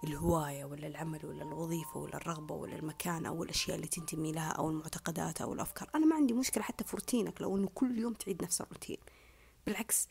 الهواية 0.04 0.66
ولا 0.66 0.88
العمل 0.88 1.26
ولا 1.26 1.44
الوظيفة 1.44 2.00
ولا 2.00 2.18
الرغبة 2.18 2.56
ولا 2.56 2.76
المكان 2.76 3.26
أو 3.26 3.44
الأشياء 3.44 3.76
اللي 3.76 3.88
تنتمي 3.88 4.32
لها 4.32 4.50
أو 4.52 4.70
المعتقدات 4.70 5.42
أو 5.42 5.54
الأفكار. 5.54 5.90
أنا 5.96 6.06
ما 6.06 6.16
عندي 6.16 6.34
مشكلة 6.34 6.64
حتى 6.64 6.84
في 6.84 6.96
روتينك 6.96 7.42
لو 7.42 7.58
أنه 7.58 7.70
كل 7.76 8.00
يوم 8.00 8.14
تعيد 8.14 8.44
نفس 8.44 8.62
الروتين. 8.62 8.98
بالعكس 9.66 10.08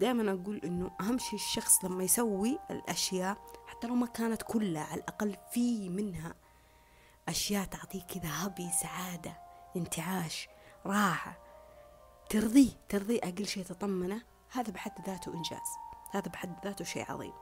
دائما 0.00 0.32
أقول 0.32 0.60
أنه 0.64 0.90
أهم 1.00 1.18
شيء 1.18 1.34
الشخص 1.34 1.84
لما 1.84 2.04
يسوي 2.04 2.58
الأشياء 2.70 3.36
حتى 3.66 3.86
لو 3.86 3.94
ما 3.94 4.06
كانت 4.06 4.42
كلها 4.42 4.84
على 4.84 5.00
الأقل 5.00 5.36
في 5.52 5.88
منها 5.88 6.34
أشياء 7.28 7.64
تعطيك 7.64 8.04
كذا 8.04 8.30
هبي 8.46 8.70
سعادة 8.82 9.38
انتعاش 9.76 10.48
راحة 10.86 11.38
ترضيه 12.28 12.70
ترضيه 12.88 13.18
أقل 13.18 13.46
شيء 13.46 13.64
تطمنه. 13.64 14.22
هذا 14.52 14.70
بحد 14.72 14.92
ذاته 15.06 15.34
إنجاز 15.34 15.68
هذا 16.10 16.28
بحد 16.30 16.64
ذاته 16.64 16.84
شيء 16.84 17.12
عظيم. 17.12 17.32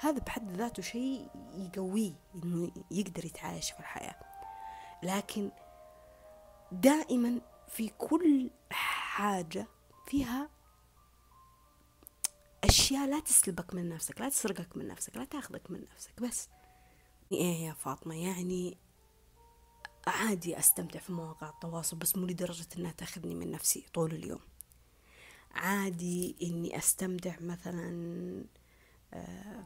هذا 0.00 0.18
بحد 0.18 0.50
ذاته 0.50 0.82
شيء 0.82 1.28
يقويه 1.54 2.12
إنه 2.34 2.70
يقدر 2.90 3.24
يتعايش 3.24 3.70
في 3.70 3.80
الحياة. 3.80 4.20
لكن 5.02 5.50
دائما 6.72 7.40
في 7.68 7.88
كل 7.88 8.50
حاجة 8.70 9.66
فيها 10.06 10.57
أشياء 12.64 13.08
لا 13.08 13.20
تسلبك 13.20 13.74
من 13.74 13.88
نفسك 13.88 14.20
لا 14.20 14.28
تسرقك 14.28 14.76
من 14.76 14.88
نفسك 14.88 15.16
لا 15.16 15.24
تاخذك 15.24 15.70
من 15.70 15.84
نفسك 15.94 16.20
بس. 16.20 16.48
إيه 17.32 17.66
يا 17.66 17.72
فاطمة؟ 17.72 18.14
يعني 18.14 18.78
عادي 20.06 20.58
أستمتع 20.58 21.00
في 21.00 21.12
مواقع 21.12 21.48
التواصل 21.48 21.96
بس 21.96 22.16
مو 22.16 22.26
لدرجة 22.26 22.66
إنها 22.76 22.92
تاخذني 22.92 23.34
من 23.34 23.50
نفسي 23.50 23.86
طول 23.94 24.12
اليوم. 24.12 24.40
عادي 25.54 26.36
إني 26.42 26.78
أستمتع 26.78 27.36
مثلا 27.40 28.44
آه، 29.14 29.64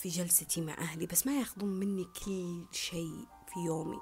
في 0.00 0.08
جلستي 0.08 0.60
مع 0.60 0.78
أهلي 0.78 1.06
بس 1.06 1.26
ما 1.26 1.38
ياخذون 1.38 1.70
مني 1.70 2.04
كل 2.04 2.64
شيء 2.72 3.26
في 3.54 3.60
يومي. 3.66 4.00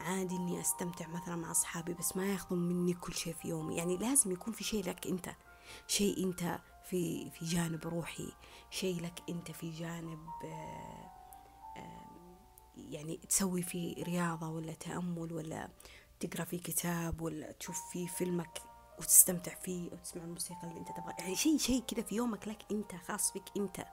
عادي 0.00 0.36
إني 0.36 0.60
أستمتع 0.60 1.06
مثلا 1.08 1.36
مع 1.36 1.50
أصحابي 1.50 1.94
بس 1.94 2.16
ما 2.16 2.32
ياخذون 2.32 2.58
مني 2.68 2.94
كل 2.94 3.14
شيء 3.14 3.32
في 3.34 3.48
يومي. 3.48 3.76
يعني 3.76 3.96
لازم 3.96 4.32
يكون 4.32 4.52
في 4.52 4.64
شيء 4.64 4.84
لك 4.84 5.06
أنت 5.06 5.36
شيء 5.88 6.24
أنت 6.26 6.60
في 6.84 7.30
في 7.30 7.44
جانب 7.44 7.86
روحي. 7.86 8.32
شيء 8.70 9.00
لك 9.02 9.22
أنت 9.28 9.50
في 9.50 9.70
جانب 9.70 10.28
آه، 10.44 11.10
آه، 11.76 12.10
يعني 12.76 13.16
تسوي 13.16 13.62
فيه 13.62 14.04
رياضة 14.04 14.48
ولا 14.48 14.72
تأمل 14.72 15.32
ولا 15.32 15.68
تقرأ 16.20 16.44
في 16.44 16.58
كتاب 16.58 17.20
ولا 17.20 17.52
تشوف 17.52 17.90
فيه 17.92 18.06
فيلمك 18.06 18.62
وتستمتع 18.98 19.54
فيه 19.54 19.90
وتسمع 19.92 20.24
الموسيقى 20.24 20.64
اللي 20.64 20.80
أنت 20.80 20.88
تبغى. 20.88 21.14
يعني 21.18 21.36
شيء 21.36 21.58
شيء 21.58 21.80
كذا 21.82 22.02
في 22.02 22.14
يومك 22.14 22.48
لك 22.48 22.62
أنت 22.70 22.94
خاص 22.94 23.32
فيك 23.32 23.44
أنت 23.56 23.86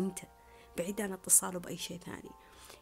أنت. 0.00 0.18
بعيد 0.78 1.00
عن 1.00 1.12
اتصاله 1.12 1.58
بأي 1.60 1.76
شيء 1.76 1.98
ثاني. 1.98 2.30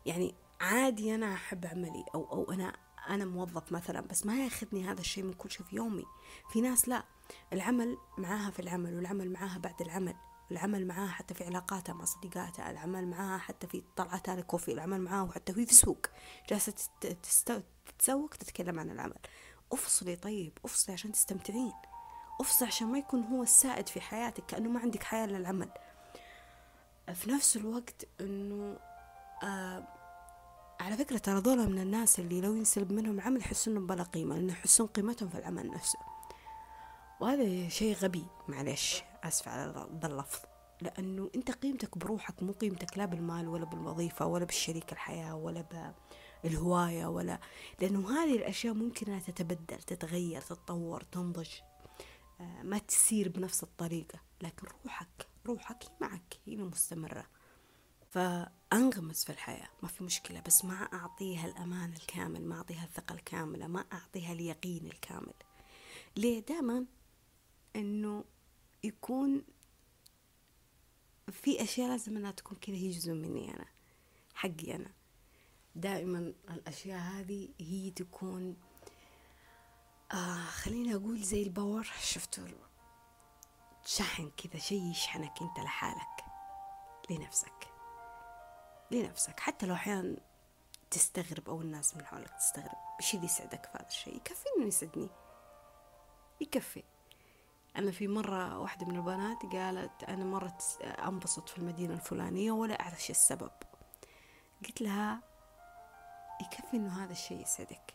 يعني 0.06 0.34
عادي 0.60 1.14
أنا 1.14 1.34
أحب 1.34 1.66
عملي 1.66 2.04
أو 2.14 2.32
أو 2.32 2.52
أنا 2.52 2.76
أنا 3.08 3.24
موظف 3.24 3.72
مثلا 3.72 4.00
بس 4.00 4.26
ما 4.26 4.44
ياخذني 4.44 4.84
هذا 4.84 5.00
الشيء 5.00 5.24
من 5.24 5.32
كل 5.32 5.50
شيء 5.50 5.66
في 5.66 5.76
يومي. 5.76 6.04
في 6.52 6.60
ناس 6.60 6.88
لا 6.88 7.04
العمل 7.52 7.98
معاها 8.18 8.50
في 8.50 8.60
العمل 8.62 8.94
والعمل 8.96 9.32
معاها 9.32 9.58
بعد 9.58 9.80
العمل. 9.82 10.14
العمل 10.50 10.86
معاها 10.86 11.08
حتى 11.08 11.34
في 11.34 11.44
علاقاتها 11.44 11.92
مع 11.92 12.04
صديقاتها 12.04 12.70
العمل 12.70 13.06
معاها 13.06 13.38
حتى 13.38 13.66
في 13.66 13.82
طلعتها 13.96 14.36
لكوفي 14.36 14.72
العمل 14.72 15.00
معاها 15.00 15.32
حتى 15.32 15.52
في 15.52 15.62
السوق 15.62 16.06
جالسة 16.50 16.74
تتسوق 17.00 18.30
تتكلم 18.30 18.80
عن 18.80 18.90
العمل. 18.90 19.18
افصلي 19.72 20.16
طيب 20.16 20.58
افصلي 20.64 20.92
عشان 20.92 21.12
تستمتعين. 21.12 21.72
افصلي 22.40 22.68
عشان 22.68 22.86
ما 22.86 22.98
يكون 22.98 23.22
هو 23.22 23.42
السائد 23.42 23.88
في 23.88 24.00
حياتك 24.00 24.46
كأنه 24.46 24.70
ما 24.70 24.80
عندك 24.80 25.02
حياة 25.02 25.26
للعمل. 25.26 25.70
في 27.14 27.30
نفس 27.30 27.56
الوقت 27.56 28.08
إنه 28.20 28.78
آه 29.42 29.97
على 30.80 30.96
فكرة 30.96 31.18
ترى 31.18 31.40
دولة 31.40 31.66
من 31.66 31.78
الناس 31.78 32.18
اللي 32.18 32.40
لو 32.40 32.54
ينسلب 32.54 32.92
منهم 32.92 33.20
عمل 33.20 33.40
يحسون 33.40 33.74
انهم 33.74 33.86
بلا 33.86 34.02
قيمة 34.02 34.34
لأنه 34.34 34.52
يحسون 34.52 34.86
قيمتهم 34.86 35.28
في 35.28 35.38
العمل 35.38 35.70
نفسه. 35.70 35.98
وهذا 37.20 37.68
شيء 37.68 37.94
غبي 37.94 38.24
معلش 38.48 39.02
أسف 39.24 39.48
على 39.48 39.88
ذا 40.02 40.06
اللفظ. 40.06 40.40
لأنه 40.80 41.30
أنت 41.34 41.50
قيمتك 41.50 41.98
بروحك 41.98 42.42
مو 42.42 42.52
قيمتك 42.52 42.98
لا 42.98 43.04
بالمال 43.04 43.48
ولا 43.48 43.64
بالوظيفة 43.64 44.26
ولا 44.26 44.44
بالشريك 44.44 44.92
الحياة 44.92 45.36
ولا 45.36 45.64
بالهواية 46.44 47.06
ولا 47.06 47.40
لأنه 47.80 48.10
هذه 48.10 48.36
الأشياء 48.36 48.74
ممكن 48.74 49.06
أنها 49.06 49.20
تتبدل 49.20 49.82
تتغير 49.82 50.40
تتطور 50.40 51.00
تنضج 51.00 51.50
آه، 52.40 52.62
ما 52.62 52.78
تسير 52.78 53.28
بنفس 53.28 53.62
الطريقة. 53.62 54.20
لكن 54.42 54.66
روحك 54.84 55.28
روحك 55.46 55.84
هي 55.84 55.90
معك 56.00 56.34
هي 56.46 56.54
المستمرة 56.54 57.26
فأنغمس 58.18 59.24
في 59.24 59.32
الحياة. 59.32 59.68
ما 59.82 59.88
في 59.88 60.04
مشكلة 60.04 60.40
بس 60.40 60.64
ما 60.64 60.74
أعطيها 60.74 61.46
الأمان 61.46 61.92
الكامل 61.92 62.44
ما 62.44 62.56
أعطيها 62.56 62.84
الثقة 62.84 63.12
الكاملة 63.12 63.66
ما 63.66 63.84
أعطيها 63.92 64.32
اليقين 64.32 64.86
الكامل. 64.86 65.34
ليه؟ 66.16 66.40
دائما 66.40 66.86
أنه 67.76 68.24
يكون 68.84 69.44
في 71.30 71.62
أشياء 71.62 71.88
لازم 71.88 72.16
أنها 72.16 72.30
تكون 72.30 72.58
كذا 72.60 72.76
هي 72.76 72.90
جزء 72.90 73.12
مني 73.12 73.54
أنا 73.54 73.66
حقي 74.34 74.74
أنا. 74.74 74.90
دائما 75.74 76.32
الأشياء 76.50 77.00
هذه 77.00 77.48
هي 77.60 77.90
تكون 77.90 78.56
آه 80.12 80.44
خليني 80.44 80.94
أقول 80.94 81.22
زي 81.22 81.42
الباور. 81.42 81.84
شفتوا 82.02 82.48
شحن 83.86 84.30
كذا 84.36 84.58
شيء 84.60 84.90
يشحنك 84.90 85.42
أنت 85.42 85.58
لحالك 85.58 86.24
لنفسك. 87.10 87.67
لنفسك 88.90 89.40
حتى 89.40 89.66
لو 89.66 89.74
أحيانا 89.74 90.16
تستغرب 90.90 91.48
أو 91.48 91.60
الناس 91.60 91.96
من 91.96 92.04
حولك 92.04 92.30
تستغرب 92.30 92.78
إيش 93.00 93.14
اللي 93.14 93.26
يسعدك 93.26 93.66
في 93.66 93.78
هذا 93.78 93.88
الشيء؟ 93.88 94.16
يكفي 94.16 94.44
إنه 94.56 94.66
يسعدني. 94.66 95.08
يكفي. 96.40 96.84
أنا 97.76 97.90
في 97.90 98.08
مرة 98.08 98.58
واحدة 98.58 98.86
من 98.86 98.96
البنات 98.96 99.42
قالت 99.42 100.04
أنا 100.04 100.24
مرة 100.24 100.58
أنبسط 100.82 101.48
في 101.48 101.58
المدينة 101.58 101.94
الفلانية 101.94 102.52
ولا 102.52 102.80
أعرف 102.80 103.10
السبب. 103.10 103.50
قلت 104.64 104.80
لها 104.80 105.22
يكفي 106.40 106.76
إنه 106.76 107.04
هذا 107.04 107.12
الشيء 107.12 107.42
يسعدك. 107.42 107.94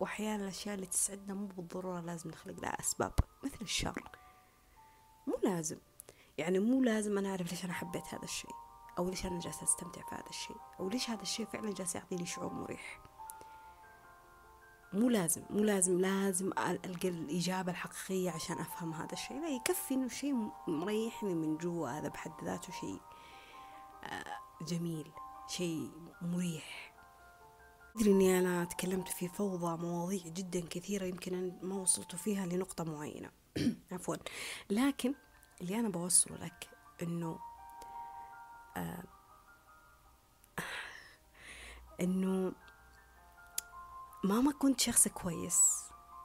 وأحيانا 0.00 0.42
الأشياء 0.42 0.74
اللي 0.74 0.86
تسعدنا 0.86 1.34
مو 1.34 1.46
بالضرورة 1.46 2.00
لازم 2.00 2.30
نخلق 2.30 2.60
لها 2.60 2.80
أسباب 2.80 3.12
مثل 3.44 3.58
الشر. 3.60 4.02
مو 5.26 5.38
لازم. 5.42 5.78
يعني 6.38 6.58
مو 6.58 6.82
لازم 6.82 7.18
أنا 7.18 7.30
أعرف 7.30 7.50
ليش 7.50 7.64
أنا 7.64 7.72
حبيت 7.72 8.14
هذا 8.14 8.24
الشيء. 8.24 8.61
أو 8.98 9.08
ليش 9.08 9.26
أنا 9.26 9.40
جالسة 9.40 9.64
أستمتع 9.64 10.00
في 10.00 10.14
هذا 10.14 10.28
الشيء. 10.30 10.56
أو 10.80 10.88
ليش 10.88 11.10
هذا 11.10 11.22
الشيء 11.22 11.46
فعلا 11.46 11.74
جالس 11.74 11.94
يعطيني 11.94 12.26
شعور 12.26 12.52
مريح. 12.52 13.00
مو 14.92 15.08
لازم 15.08 15.42
مو 15.50 15.58
لازم 15.62 16.00
لازم 16.00 16.46
ألقى 16.58 17.08
الإجابة 17.08 17.72
الحقيقية 17.72 18.30
عشان 18.30 18.58
أفهم 18.58 18.92
هذا 18.92 19.12
الشيء. 19.12 19.40
لا 19.40 19.48
يكفي 19.48 19.94
إنه 19.94 20.08
شيء 20.08 20.34
مريحني 20.68 21.34
من 21.34 21.56
جوا 21.56 21.88
هذا 21.88 22.08
بحد 22.08 22.32
ذاته 22.44 22.72
شيء 22.72 23.00
آه، 24.04 24.24
جميل 24.68 25.10
شيء 25.48 25.90
مريح. 26.22 26.92
أدري 27.96 28.10
إني 28.10 28.38
أنا 28.38 28.64
تكلمت 28.64 29.08
في 29.08 29.28
فوضى 29.28 29.82
مواضيع 29.82 30.22
جدا 30.26 30.60
كثيرة 30.60 31.04
يمكن 31.04 31.58
ما 31.62 31.74
وصلت 31.74 32.16
فيها 32.16 32.46
لنقطة 32.46 32.84
معينة. 32.84 33.30
عفوا. 33.92 34.16
لكن 34.70 35.14
اللي 35.60 35.80
أنا 35.80 35.88
بوصله 35.88 36.36
لك 36.36 36.70
إنه 37.02 37.38
آه 38.76 39.04
إنه 42.00 42.52
ماما 44.24 44.52
كنت 44.52 44.80
شخص 44.80 45.08
كويس 45.08 45.60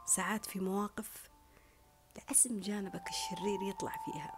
ساعات 0.06 0.45
في 0.45 0.60
مواقف 0.60 1.30
لازم 2.30 2.60
جانبك 2.60 3.04
الشرير 3.10 3.62
يطلع 3.62 3.93
فيها. 4.06 4.34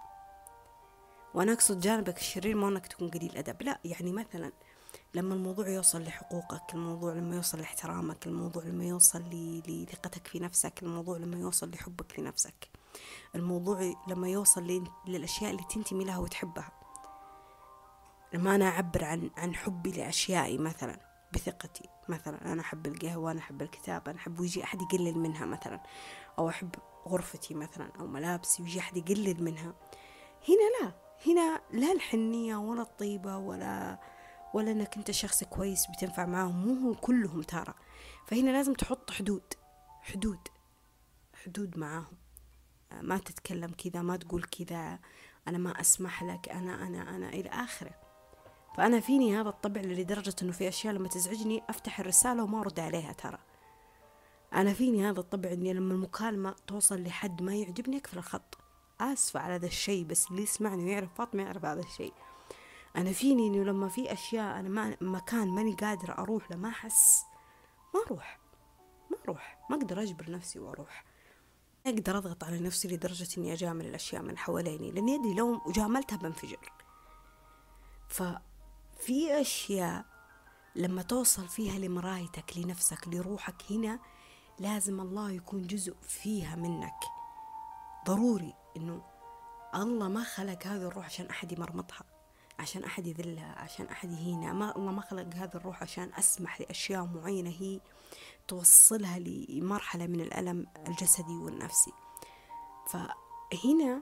وأنا 1.34 1.54
أقصد 1.54 1.80
جانبك 1.80 2.18
الشرير 2.18 2.56
مو 2.56 2.68
أنك 2.68 2.88
تكون 2.88 3.10
قليل 3.10 3.38
أدب 3.38 3.62
لا 3.62 3.80
يعني 3.86 4.12
مثلا 4.12 4.52
لما 5.14 5.34
الموضوع 5.34 5.68
يوصل 5.68 6.04
لحقوقك 6.04 6.74
الموضوع 6.74 7.14
لما 7.14 7.36
يوصل 7.36 7.58
لاحترامك 7.58 8.28
الموضوع 8.28 8.64
لما 8.64 8.84
يوصل 8.86 9.24
لثقتك 9.68 10.28
في 10.28 10.40
نفسك 10.40 10.84
الموضوع 10.84 11.18
لما 11.18 11.38
يوصل 11.38 11.70
لحبك 11.70 12.20
لنفسك 12.20 12.70
الموضوع 13.36 13.94
لما 14.08 14.30
يوصل 14.30 14.84
للأشياء 15.08 15.52
اللي 15.52 15.64
تنتمي 15.64 16.06
لها 16.06 16.18
وتحبها. 16.18 16.72
لما 18.34 18.56
أنا 18.56 18.66
أعبر 18.66 19.06
عن 19.06 19.30
عن 19.38 19.56
حبي 19.56 19.92
لأشيائي 19.92 20.58
مثلا 20.58 21.00
بثقتي 21.34 21.90
مثلا. 22.10 22.54
أنا 22.54 22.62
أحب 22.62 22.88
القهوة 22.88 23.32
أنا 23.32 23.40
أحب 23.40 23.62
الكتاب 23.62 24.10
أنا 24.10 24.18
أحب 24.18 24.40
ويجي 24.40 24.64
أحد 24.64 24.82
يقلل 24.82 25.18
منها 25.18 25.46
مثلا. 25.46 25.84
أو 26.40 26.50
أحب 26.50 26.76
غرفتي 27.08 27.54
مثلا 27.54 27.92
أو 28.00 28.08
ملابسي 28.08 28.64
ويجي 28.64 28.80
أحد 28.80 28.98
يقلل 28.98 29.44
منها. 29.44 29.74
هنا 30.50 30.70
لا 30.82 30.94
هنا 31.28 31.62
لا 31.72 31.92
الحنية 31.92 32.56
ولا 32.56 32.82
الطيبة 32.82 33.38
ولا 33.38 34.00
ولا 34.54 34.72
إنك 34.72 34.98
أنت 34.98 35.12
شخص 35.12 35.44
كويس 35.44 35.88
بتنفع 35.88 36.26
معاهم 36.26 36.68
مو 36.68 36.96
كلهم 36.96 37.42
ترى. 37.42 37.74
فهنا 38.28 38.52
لازم 38.52 38.74
تحط 38.74 39.12
حدود 39.12 39.54
حدود 40.02 40.48
حدود 41.46 41.78
معاهم. 41.78 42.18
ما 43.02 43.18
تتكلم 43.18 43.72
كذا 43.72 44.02
ما 44.02 44.18
تقول 44.18 44.44
كذا 44.44 45.00
أنا 45.48 45.58
ما 45.58 45.82
أسمح 45.82 46.24
لك 46.24 46.50
أنا 46.50 46.88
أنا 46.88 47.16
أنا 47.16 47.30
إلى 47.30 47.50
آخره. 47.50 48.09
فأنا 48.80 49.00
فيني 49.00 49.40
هذا 49.40 49.50
الطبع 49.50 49.82
لدرجة 49.82 50.36
إنه 50.42 50.52
في 50.52 50.68
أشياء 50.68 50.94
لما 50.94 51.08
تزعجني 51.08 51.64
أفتح 51.70 52.00
الرسالة 52.00 52.44
وما 52.44 52.60
أرد 52.60 52.80
عليها 52.80 53.14
ترى. 53.14 53.38
أنا 54.54 54.74
فيني 54.74 55.10
هذا 55.10 55.20
الطبع 55.20 55.52
إني 55.52 55.74
لما 55.74 55.94
المكالمة 55.94 56.56
توصل 56.68 57.04
لحد 57.04 57.42
ما 57.42 57.56
يعجبني 57.56 57.98
أقفل 57.98 58.18
الخط. 58.18 58.58
آسفة 59.02 59.40
على 59.40 59.54
هذا 59.54 59.66
الشيء 59.66 60.06
بس 60.06 60.32
اللي 60.32 60.44
يسمعني 60.44 60.84
ويعرف 60.84 61.14
فاطمة 61.14 61.44
يعرف 61.44 61.66
هذا 61.66 61.82
الشيء. 61.82 62.14
أنا 62.96 63.12
فيني 63.12 63.48
إنه 63.48 63.64
لما 63.64 63.88
في 63.90 64.14
أشياء 64.14 64.60
أنا 64.60 64.70
ما 64.70 64.98
مكان 65.02 65.48
ماني 65.48 65.74
قادرة 65.74 66.14
أروح 66.14 66.52
له 66.52 66.58
ما 66.58 66.70
أحس. 66.70 67.22
ما 67.94 68.02
أروح. 68.08 68.40
ما 69.12 69.18
أروح. 69.26 69.60
ما 69.70 69.76
أقدر 69.76 70.02
أجبر 70.02 70.32
نفسي 70.32 70.60
وأروح. 70.60 71.06
أقدر 71.86 72.18
أضغط 72.18 72.44
على 72.44 72.60
نفسي 72.60 72.88
لدرجة 72.88 73.28
إني 73.38 73.54
أجامل 73.54 73.86
الأشياء 73.86 74.22
من 74.22 74.38
حواليني 74.38 74.92
لأن 74.92 75.10
يدي 75.10 75.34
لو 75.34 75.62
جاملتها 75.76 76.18
بنفجر 76.18 76.72
ففي 79.00 79.42
أشياء 79.42 80.06
لما 80.76 81.02
توصل 81.02 81.48
فيها 81.48 81.80
لمرايتك 81.80 82.58
لنفسك 82.58 83.08
لروحك 83.08 83.72
هنا 83.72 84.00
لازم 84.60 85.00
الله 85.02 85.32
يكون 85.32 85.68
جزء 85.68 85.96
فيها 86.02 86.56
منك. 86.56 87.00
ضروري 88.06 88.54
إنه 88.78 89.02
الله 89.76 90.08
ما 90.08 90.24
خلق 90.24 90.68
هذه 90.68 90.82
الروح 90.88 91.06
عشان 91.06 91.26
أحد 91.26 91.52
يمرمطها 91.52 92.04
عشان 92.60 92.84
أحد 92.84 93.08
يذلها 93.08 93.60
عشان 93.60 93.86
أحد 93.86 94.12
يهينها. 94.12 94.54
ما 94.54 94.76
الله 94.76 94.92
ما 94.92 95.02
خلق 95.02 95.36
هذا 95.36 95.58
الروح 95.58 95.82
عشان 95.82 96.12
أسمح 96.14 96.62
لأشياء 96.62 97.06
معينة 97.06 97.50
هي 97.50 97.80
توصلها 98.48 99.20
لمرحلة 99.20 100.08
من 100.08 100.22
الألم 100.22 100.68
الجسدي 100.88 101.38
والنفسي. 101.38 101.92
فهنا 102.88 104.02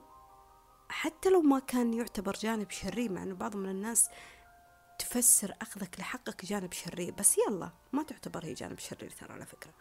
حتى 0.89 1.29
لو 1.29 1.41
ما 1.41 1.59
كان 1.59 1.93
يعتبر 1.93 2.33
جانب 2.33 2.71
شرير 2.71 3.11
مع 3.11 3.23
أنه 3.23 3.35
بعض 3.35 3.55
من 3.55 3.69
الناس 3.69 4.09
تفسر 4.99 5.55
أخذك 5.61 5.99
لحقك 5.99 6.45
جانب 6.45 6.73
شرير. 6.73 7.13
بس 7.13 7.35
يلا 7.37 7.71
ما 7.93 8.03
تعتبر 8.03 8.45
هي 8.45 8.53
جانب 8.53 8.79
شرير 8.79 9.09
ترى 9.09 9.33
على 9.33 9.45
فكرة. 9.45 9.73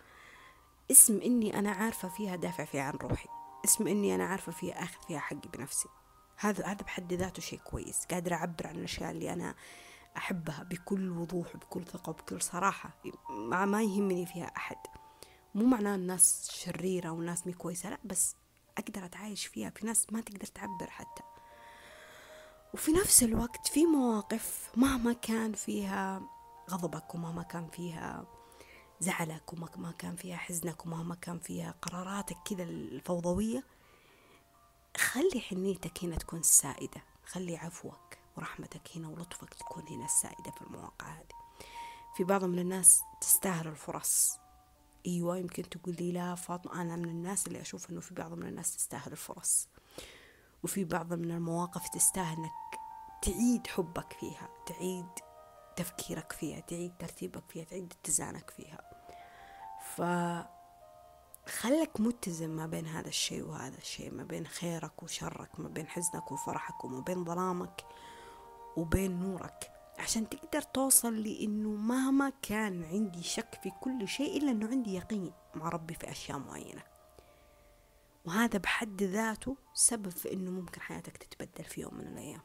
اسم 0.90 1.20
إني 1.20 1.58
أنا 1.58 1.70
عارفة 1.70 2.08
فيها 2.08 2.36
دافع 2.36 2.64
فيها 2.64 2.82
عن 2.82 2.92
روحي. 2.92 3.28
اسم 3.64 3.88
إني 3.88 4.14
أنا 4.14 4.24
عارفة 4.24 4.52
فيها 4.52 4.82
أخذ 4.82 5.06
فيها 5.06 5.18
حقي 5.18 5.48
بنفسي. 5.54 5.88
هذا 6.36 6.66
هذا 6.66 6.84
بحد 6.84 7.12
ذاته 7.12 7.42
شيء 7.42 7.58
كويس. 7.58 8.04
قادرة 8.10 8.34
أعبر 8.34 8.66
عن 8.66 8.76
الأشياء 8.76 9.10
اللي 9.10 9.32
أنا 9.32 9.54
أحبها 10.16 10.62
بكل 10.62 11.10
وضوح 11.10 11.54
وبكل 11.54 11.84
ثقة 11.84 12.10
وبكل 12.10 12.42
صراحة. 12.42 12.90
ما 13.30 13.82
يهمني 13.82 14.26
فيها 14.26 14.52
أحد. 14.56 14.76
مو 15.54 15.64
معناه 15.66 15.94
الناس 15.94 16.50
شريرة 16.52 17.10
والناس 17.10 17.46
مي 17.46 17.52
كويسة 17.52 17.90
لا 17.90 17.98
بس 18.04 18.36
أقدر 18.78 19.04
أتعايش 19.04 19.46
فيها. 19.46 19.70
في 19.70 19.86
ناس 19.86 20.12
ما 20.12 20.20
تقدر 20.20 20.46
تعبر 20.46 20.90
حتى. 20.90 21.22
وفي 22.77 22.93
نفس 22.93 23.22
الوقت 23.22 23.66
في 23.66 23.87
مواقف 23.87 24.70
مهما 24.77 25.12
كان 25.12 25.53
فيها 25.53 26.22
غضبك 26.70 27.14
ومهما 27.14 27.43
كان 27.43 27.68
فيها 27.68 28.27
زعلك 29.01 29.53
ومهما 29.53 29.93
كان 29.99 30.16
فيها 30.16 30.37
حزنك 30.37 30.87
ومهما 30.87 31.14
كان 31.14 31.39
فيها 31.39 31.74
قراراتك 31.83 32.37
كذا 32.45 32.62
الفوضوية 32.62 33.64
خلي 34.97 35.41
حنيتك 35.41 36.05
هنا 36.05 36.16
تكون 36.16 36.39
السائدة 36.39 37.03
خلي 37.27 37.57
عفوك 37.57 38.16
ورحمتك 38.37 38.97
هنا 38.97 39.09
ولطفك 39.09 39.55
تكون 39.55 39.89
هنا 39.89 40.05
السائدة 40.05 40.51
في 40.51 40.62
المواقع 40.62 41.07
هذه. 41.07 41.37
في 42.16 42.24
بعض 42.24 42.45
من 42.45 42.59
الناس 42.59 43.01
تستاهل 43.20 43.68
الفرص. 43.68 44.39
أيوه 45.07 45.39
يمكن 45.39 45.68
تقول 45.68 45.97
لي 45.99 46.12
لا 46.12 46.35
فاطمة 46.35 46.83
أنا 46.83 46.97
من 46.97 47.09
الناس 47.09 47.47
اللي 47.47 47.61
أشوف 47.61 47.91
إنه 47.91 48.01
في 48.01 48.14
بعض 48.14 48.33
من 48.33 48.47
الناس 48.47 48.77
تستاهل 48.77 49.12
الفرص. 49.12 49.68
وفي 50.62 50.84
بعض 50.84 51.14
من 51.14 51.30
المواقف 51.30 51.88
تستاهل 51.88 52.36
انك 52.38 52.80
تعيد 53.22 53.66
حبك 53.66 54.12
فيها 54.12 54.48
تعيد 54.66 55.09
تفكيرك 55.76 56.32
فيها 56.32 56.61
تعيد 56.61 56.92
ترتيبك 56.98 57.42
فيها 57.48 57.64
تعيد 57.64 57.92
اتزانك 58.00 58.50
فيها. 58.50 58.80
ف 59.96 60.02
خلك 61.48 62.00
متزن 62.00 62.50
ما 62.50 62.66
بين 62.66 62.86
هذا 62.86 63.09
الشيء 63.09 63.44
وهذا 63.44 63.78
الشيء 63.78 64.14
ما 64.14 64.22
بين 64.22 64.46
خيرك 64.46 65.02
وشرك 65.02 65.61
ما 65.61 65.68
بين 65.68 65.88
حزنك 65.88 66.32
وفرحك 66.32 66.84
وما 66.84 67.00
بين 67.00 67.24
ظلامك 67.24 67.84
وبين 68.76 69.20
نورك 69.20 69.72
عشان 69.98 70.28
تقدر 70.28 70.62
توصل 70.62 71.22
لإنه 71.22 71.68
مهما 71.68 72.32
كان 72.42 72.84
عندي 72.84 73.22
شك 73.22 73.61
في 73.62 73.70
كل 73.80 74.09
شيء 74.09 74.36
إلا 74.42 74.50
إنه 74.50 74.68
عندي 74.68 74.94
يقين 74.94 75.32
مع 75.54 75.68
ربي 75.68 75.94
في 75.94 76.11
أشياء 76.11 76.38
معينة. 76.38 76.82
وهذا 78.27 78.59
بحد 78.59 79.03
ذاته 79.03 79.57
سبب 79.74 80.09
في 80.09 80.33
إنه 80.33 80.51
ممكن 80.51 80.81
حياتك 80.81 81.16
تتبدل 81.16 81.64
في 81.64 81.81
يوم 81.81 81.95
من 81.95 82.07
الأيام. 82.07 82.41